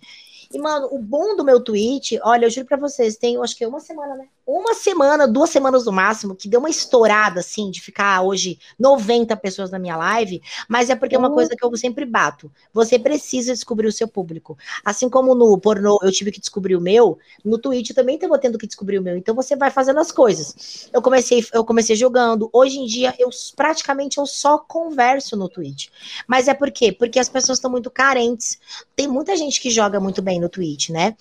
[0.52, 3.66] E, mano, o bom do meu tweet, olha, eu juro pra vocês, tem, acho que
[3.66, 4.28] uma semana, né?
[4.50, 9.36] Uma semana, duas semanas no máximo, que deu uma estourada, assim, de ficar hoje 90
[9.36, 12.50] pessoas na minha live, mas é porque é uma coisa que eu sempre bato.
[12.72, 14.56] Você precisa descobrir o seu público.
[14.82, 18.56] Assim como no pornô eu tive que descobrir o meu, no Twitch também tô tendo
[18.56, 19.18] que descobrir o meu.
[19.18, 20.88] Então você vai fazendo as coisas.
[20.94, 22.48] Eu comecei, eu comecei jogando.
[22.50, 25.88] Hoje em dia, eu praticamente eu só converso no Twitch.
[26.26, 26.90] Mas é por quê?
[26.90, 28.58] Porque as pessoas estão muito carentes.
[28.96, 31.14] Tem muita gente que joga muito bem no Twitch, né?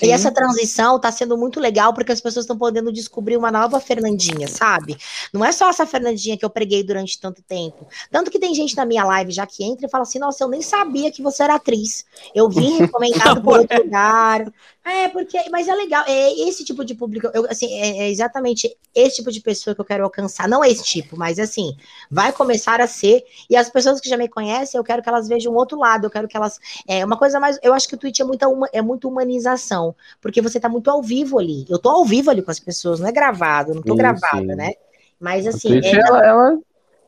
[0.00, 0.12] E Sim.
[0.12, 4.48] essa transição tá sendo muito legal porque as pessoas estão podendo descobrir uma nova Fernandinha,
[4.48, 4.96] sabe?
[5.32, 7.86] Não é só essa Fernandinha que eu preguei durante tanto tempo.
[8.10, 10.48] Tanto que tem gente na minha live já que entra e fala assim: Nossa, eu
[10.48, 12.04] nem sabia que você era atriz.
[12.34, 14.50] Eu vim recomendado por outro lugar.
[14.90, 18.76] É, porque, mas é legal, é esse tipo de público, eu, assim, é, é exatamente
[18.92, 21.76] esse tipo de pessoa que eu quero alcançar, não esse tipo, mas assim,
[22.10, 25.28] vai começar a ser, e as pessoas que já me conhecem, eu quero que elas
[25.28, 27.98] vejam outro lado, eu quero que elas, é uma coisa mais, eu acho que o
[27.98, 31.88] Twitch é muita, é muito humanização, porque você tá muito ao vivo ali, eu tô
[31.88, 34.56] ao vivo ali com as pessoas, não é gravado, não tô Sim, gravada, sim.
[34.56, 34.72] né,
[35.20, 36.58] mas assim, Twitch, é, ela, ela,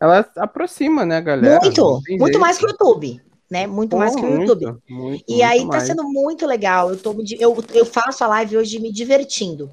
[0.01, 1.59] ela aproxima, né, galera?
[1.61, 2.39] muito, muito jeito.
[2.39, 3.21] mais que o YouTube,
[3.53, 4.75] né, muito mais Pô, que o YouTube.
[4.89, 5.81] muito, E muito aí tá mais.
[5.81, 6.91] sendo muito legal.
[6.91, 9.71] Eu, tô, eu, eu faço a live hoje me divertindo.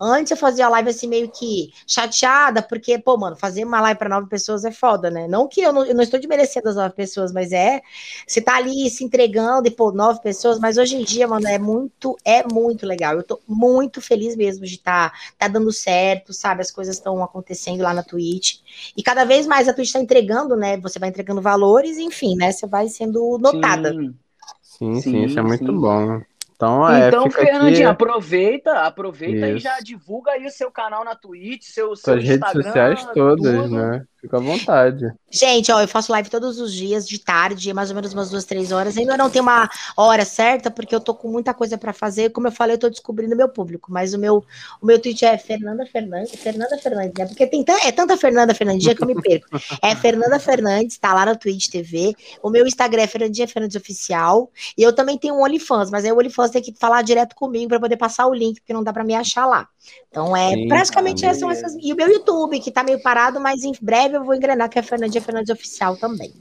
[0.00, 3.98] Antes eu fazia a live assim meio que chateada, porque, pô, mano, fazer uma live
[3.98, 5.26] para nove pessoas é foda, né?
[5.26, 7.80] Não que eu não, eu não estou desmerecendo as nove pessoas, mas é.
[8.26, 11.58] Você tá ali se entregando e, pô, nove pessoas, mas hoje em dia, mano, é
[11.58, 13.14] muito, é muito legal.
[13.16, 16.60] Eu tô muito feliz mesmo de estar tá, tá dando certo, sabe?
[16.60, 18.60] As coisas estão acontecendo lá na Twitch.
[18.96, 20.76] E cada vez mais a Twitch tá entregando, né?
[20.78, 22.52] Você vai entregando valores, enfim, né?
[22.52, 23.92] Você vai sendo notada.
[23.92, 24.14] Sim.
[24.62, 25.80] Sim, sim, Sim, isso é muito sim.
[25.80, 26.20] bom.
[26.58, 29.60] Então, é, Então, fica Fernandinha, aqui aproveita, aproveita e Isso.
[29.60, 33.76] já divulga aí o seu canal na Twitch, seu, seu suas redes sociais todas, tudo.
[33.76, 34.04] né?
[34.20, 35.12] Fica à vontade.
[35.30, 38.44] Gente, ó, eu faço live todos os dias, de tarde, mais ou menos umas duas,
[38.44, 38.96] três horas.
[38.96, 42.30] Ainda não tem uma hora certa, porque eu tô com muita coisa para fazer.
[42.30, 43.92] Como eu falei, eu tô descobrindo meu público.
[43.92, 44.44] Mas o meu,
[44.82, 47.26] o meu tweet é Fernanda Fernandes, Fernanda Fernandes, né?
[47.26, 49.46] Porque tem é tanta Fernanda Fernandinha que eu me perco.
[49.80, 52.16] É Fernanda Fernandes, tá lá no Twitch TV.
[52.42, 54.50] O meu Instagram é Fernandinha Fernandes Oficial.
[54.76, 57.68] E eu também tenho um OnlyFans, mas aí o OnlyFans tem que falar direto comigo
[57.68, 59.68] para poder passar o link, porque não dá para me achar lá.
[60.10, 61.74] Então é Sim, praticamente tá, são essas.
[61.80, 64.78] E o meu YouTube, que tá meio parado, mas em breve eu vou engrenar, que
[64.78, 66.32] é Fernandinha Fernandes Oficial também.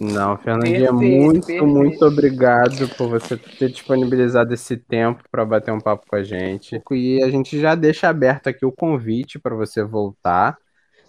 [0.00, 1.66] Não, Fernandinha, Perfeito, muito, perfeito.
[1.66, 6.80] muito obrigado por você ter disponibilizado esse tempo para bater um papo com a gente.
[6.92, 10.56] E a gente já deixa aberto aqui o convite para você voltar.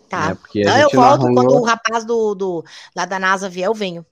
[0.09, 0.29] Tá.
[0.29, 0.35] né?
[0.35, 2.63] Porque a Não, eu volto arranhou- quando o rapaz do, do,
[2.95, 4.05] lá da NASA vier, eu venho.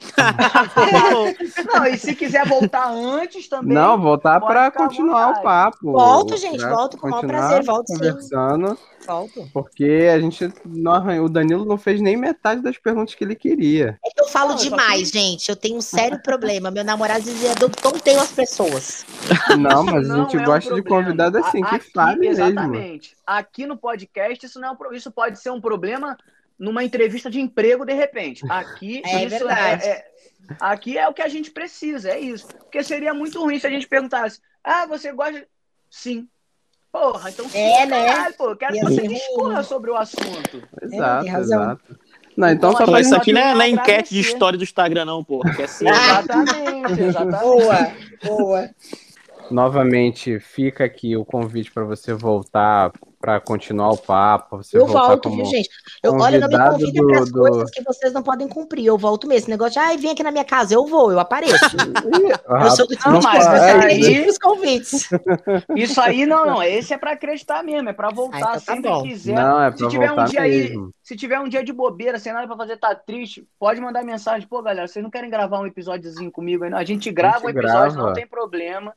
[1.72, 3.74] Não, e se quiser voltar antes também.
[3.74, 5.92] Não, voltar para continuar o papo.
[5.92, 7.94] Volto, gente, volto com o maior prazer, volto sim.
[7.94, 9.48] conversando, Volto.
[9.52, 13.34] porque a gente não arranhou, o Danilo não fez nem metade das perguntas que ele
[13.34, 13.98] queria.
[14.04, 15.48] É que eu falo Não, eu demais, gente.
[15.48, 16.70] Eu tenho um sério problema.
[16.70, 19.04] Meu namorado dizia, eu tonteio as pessoas.
[19.58, 21.04] Não, mas a Não gente é um gosta de problema.
[21.04, 22.44] convidado assim, A- que aqui, fale mesmo.
[22.44, 23.16] Exatamente.
[23.26, 26.16] Aqui no podcast, isso, não é um, isso pode ser um problema
[26.60, 28.44] numa entrevista de emprego, de repente.
[28.48, 29.84] Aqui, É isso verdade.
[29.84, 30.10] é, é-
[30.60, 32.46] Aqui é o que a gente precisa, é isso.
[32.48, 35.46] Porque seria muito ruim se a gente perguntasse: ah, você gosta.
[35.88, 36.28] Sim.
[36.92, 38.04] Porra, então sim, É, né?
[38.08, 40.68] caralho, pô, quero que você discorra sobre o assunto.
[40.82, 41.62] Exato, razão.
[41.62, 41.98] exato.
[42.36, 45.22] Não, então, só Isso aqui não é, não é enquete de história do Instagram, não,
[45.22, 45.40] pô.
[45.40, 45.86] Que é assim.
[45.88, 47.40] Exatamente, exatamente.
[47.40, 47.92] Boa,
[48.24, 48.70] boa.
[49.54, 55.24] Novamente fica aqui o convite para você voltar para continuar o papo, você Eu volto,
[55.28, 55.68] como viu, gente?
[56.02, 56.48] Eu, olha, não
[56.78, 58.86] me do- para as do- coisas que vocês não podem cumprir.
[58.86, 59.40] Eu volto mesmo.
[59.40, 60.72] Esse negócio de, ai, vem aqui na minha casa.
[60.74, 61.52] Eu vou, eu apareço.
[62.64, 65.10] Eu sou do não, mas eu aí- nos convites.
[65.76, 66.62] Isso aí não, não.
[66.62, 69.02] Esse é pra acreditar mesmo, é pra voltar então tá sempre bom.
[69.02, 69.34] que quiser.
[69.34, 70.90] Não, é se tiver um dia aí, mesmo.
[71.02, 74.48] se tiver um dia de bobeira, sem nada pra fazer, tá triste, pode mandar mensagem.
[74.48, 76.70] Pô, galera, vocês não querem gravar um episódiozinho comigo aí?
[76.70, 76.78] não?
[76.78, 78.06] A gente grava um episódio, grava.
[78.08, 78.94] não tem problema.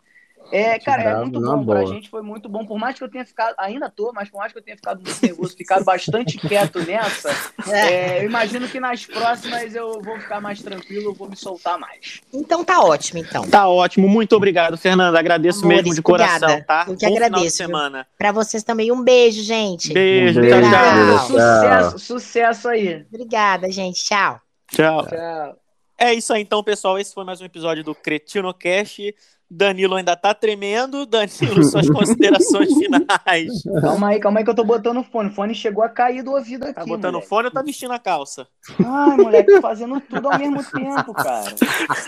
[0.51, 1.65] É, cara, é muito bom.
[1.65, 1.85] Pra boa.
[1.87, 2.65] gente foi muito bom.
[2.65, 5.01] Por mais que eu tenha ficado, ainda tô, mas por mais que eu tenha ficado
[5.01, 7.29] muito nervoso, ficado bastante quieto nessa,
[7.71, 11.79] é, eu imagino que nas próximas eu vou ficar mais tranquilo, eu vou me soltar
[11.79, 12.21] mais.
[12.31, 13.47] Então tá ótimo, então.
[13.49, 15.17] Tá ótimo, muito obrigado, Fernanda.
[15.17, 16.65] Agradeço Amores, mesmo de coração, obrigada.
[16.65, 16.85] tá?
[16.87, 18.07] Eu que Bom final de agradeço, semana.
[18.17, 19.91] Pra vocês também, um beijo, gente.
[19.93, 20.69] Beijo, Um tchau, beijo.
[20.69, 21.17] tchau.
[21.17, 21.27] Tchau.
[21.27, 23.05] Sucesso, sucesso aí.
[23.11, 24.03] Obrigada, gente.
[24.03, 24.39] Tchau.
[24.71, 25.07] Tchau.
[25.07, 25.57] Tchau.
[25.97, 26.99] É isso aí, então, pessoal.
[26.99, 29.15] Esse foi mais um episódio do Cretino Cast.
[29.55, 31.05] Danilo ainda tá tremendo.
[31.05, 33.63] Danilo, suas considerações finais.
[33.81, 35.29] Calma aí, calma aí que eu tô botando o fone.
[35.29, 36.73] O fone chegou a cair do ouvido aqui.
[36.73, 37.29] Tá botando moleque.
[37.29, 38.47] fone ou tá vestindo a calça?
[38.83, 41.51] Ai, moleque, fazendo tudo ao mesmo tempo, cara.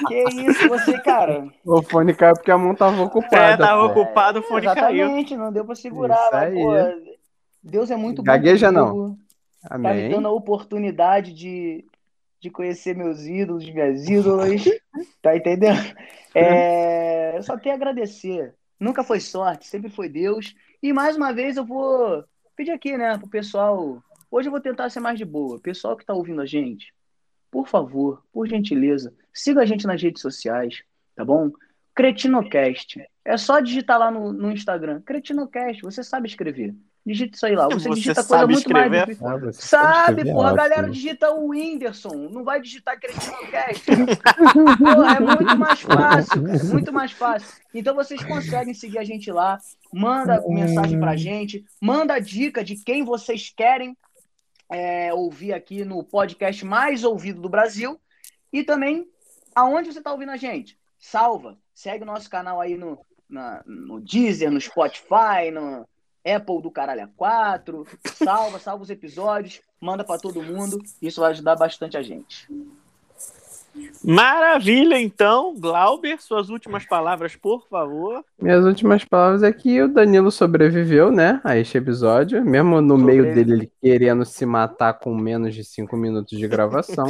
[0.07, 1.47] Que isso, você, cara.
[1.63, 3.37] O fone caiu porque a mão tava ocupada.
[3.37, 4.01] É, tava pô.
[4.01, 5.05] ocupado, o fone caiu.
[5.05, 6.15] Exatamente, não deu pra segurar.
[6.15, 7.15] Isso mas, pô,
[7.63, 8.25] Deus é muito bom.
[8.25, 9.17] Gagueja comigo.
[9.67, 10.09] Tá me Amém.
[10.09, 11.85] dando a oportunidade de,
[12.45, 14.63] de conhecer meus ídolos, minhas ídolas.
[15.21, 15.93] Tá entendendo?
[16.33, 18.53] É, eu só tenho a agradecer.
[18.79, 20.55] Nunca foi sorte, sempre foi Deus.
[20.81, 22.23] E mais uma vez eu vou
[22.55, 24.01] pedir aqui, né, pro pessoal.
[24.31, 25.59] Hoje eu vou tentar ser mais de boa.
[25.59, 26.93] Pessoal que tá ouvindo a gente,
[27.51, 30.83] por favor, por gentileza, siga a gente nas redes sociais,
[31.15, 31.51] tá bom?
[31.93, 33.03] Cretinocast.
[33.25, 35.01] É só digitar lá no, no Instagram.
[35.01, 36.73] Cretinocast, você sabe escrever.
[37.05, 37.65] Digita isso aí lá.
[37.67, 39.05] Você, Você digita coisa sabe muito mais escrever?
[39.15, 39.27] difícil.
[39.27, 43.85] Ah, Sabe, escrever porra, a galera digita o Whindersson, não vai digitar Cretinocast.
[44.79, 47.61] porra, é muito mais fácil, é muito mais fácil.
[47.73, 49.59] Então vocês conseguem seguir a gente lá,
[49.93, 53.95] manda mensagem pra gente, manda dica de quem vocês querem
[54.71, 57.99] é, ouvir aqui no podcast mais ouvido do Brasil.
[58.51, 59.07] E também,
[59.53, 60.75] aonde você está ouvindo a gente?
[60.97, 62.99] Salva, segue o nosso canal aí no,
[63.29, 65.87] na- no Deezer, no Spotify, no
[66.25, 67.85] Apple do Caralho a 4.
[68.15, 70.81] Salva, salva os episódios, manda para todo mundo.
[71.01, 72.47] Isso vai ajudar bastante a gente.
[74.03, 75.53] Maravilha, então.
[75.59, 78.23] Glauber, suas últimas palavras, por favor.
[78.41, 83.25] Minhas últimas palavras é que o Danilo sobreviveu, né, a este episódio, mesmo no meio
[83.25, 87.05] Sobrevi- dele ele querendo se matar com menos de cinco minutos de gravação.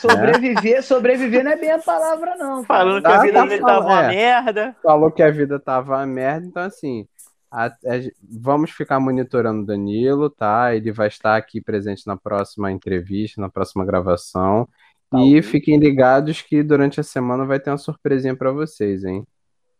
[0.00, 2.62] Sobreviver, sobreviver não é bem a palavra, não.
[2.64, 4.08] Falando que a Ah, vida tá dele tava uma é.
[4.08, 4.76] merda.
[4.82, 7.08] Falou que a vida tava uma merda, então assim,
[7.50, 10.74] a- a- vamos ficar monitorando o Danilo, tá?
[10.74, 14.68] Ele vai estar aqui presente na próxima entrevista, na próxima gravação.
[15.10, 15.42] Tá E ok.
[15.42, 19.24] fiquem ligados que durante a semana vai ter uma surpresinha pra vocês, hein?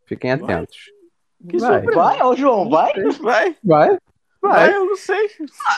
[0.05, 0.55] Fiquem Vai?
[0.55, 0.79] atentos.
[1.49, 1.73] Que Vai.
[1.81, 2.01] surpresa.
[2.01, 2.93] Vai, ô João, vai.
[2.95, 3.57] Vai, Vai?
[3.63, 3.99] vai,
[4.41, 4.75] Vai.
[4.77, 5.29] eu não sei.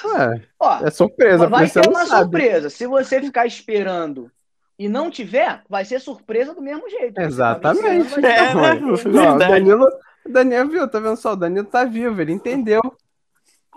[0.04, 2.20] Ué, Ó, é surpresa, vai não uma sabe.
[2.22, 2.70] surpresa.
[2.70, 4.30] Se você ficar esperando
[4.78, 7.18] e não tiver, vai ser surpresa do mesmo jeito.
[7.20, 7.80] Exatamente.
[7.82, 9.38] Vai ser É, né?
[9.38, 9.88] Danilo,
[10.28, 11.32] o Danilo viu, tá vendo só?
[11.32, 12.80] O Danilo tá vivo, ele entendeu.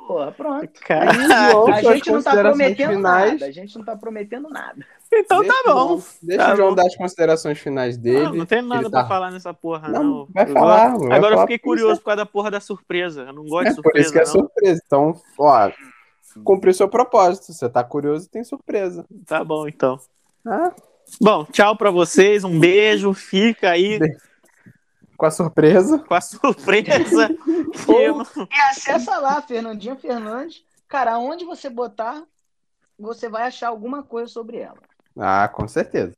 [0.08, 0.70] Porra, pronto.
[0.82, 1.12] Cara,
[1.78, 3.32] A gente não tá prometendo finais.
[3.34, 3.46] nada.
[3.46, 4.86] A gente não tá prometendo nada.
[5.14, 6.02] então Deixa tá bom.
[6.22, 6.76] Deixa Tá o João bom.
[6.76, 8.24] dar as considerações finais dele.
[8.26, 10.28] Não, não tem nada Ele pra tá- falar nessa porra, Não, não.
[10.34, 12.52] vai Eu falar, gosto- vai Agora eu falar fiquei por curioso por causa da porra
[12.52, 13.22] da surpresa.
[13.22, 14.48] Eu não gosto É de por isso que surpresa, é não.
[14.50, 14.82] surpresa.
[14.86, 15.72] Então, ó,
[16.44, 17.54] cumpriu seu propósito.
[17.54, 19.06] Você tá curioso, tem surpresa.
[19.26, 20.00] Tá bom, então.
[20.46, 20.72] Ah,
[21.22, 22.44] Bom, tchau pra vocês.
[22.44, 23.14] Um beijo.
[23.14, 24.00] Fica aí
[25.22, 26.00] com a surpresa.
[26.00, 27.30] com a surpresa.
[27.86, 30.64] que eu não- E acessa lá, Fernandinha Fernandes.
[30.88, 32.24] Cara, aonde você botar,
[32.98, 34.80] você vai achar alguma coisa sobre ela.
[35.16, 36.18] Ah, com certeza.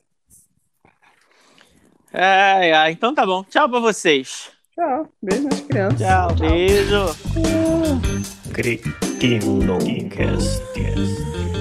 [2.13, 2.91] Ai, ai.
[2.93, 3.43] Então tá bom.
[3.43, 4.51] Tchau pra vocês.
[4.73, 5.09] Tchau.
[5.21, 5.99] Beijo nas crianças.
[5.99, 6.35] Tchau.
[6.35, 7.05] Beijo.
[8.53, 11.52] Cretino Cast.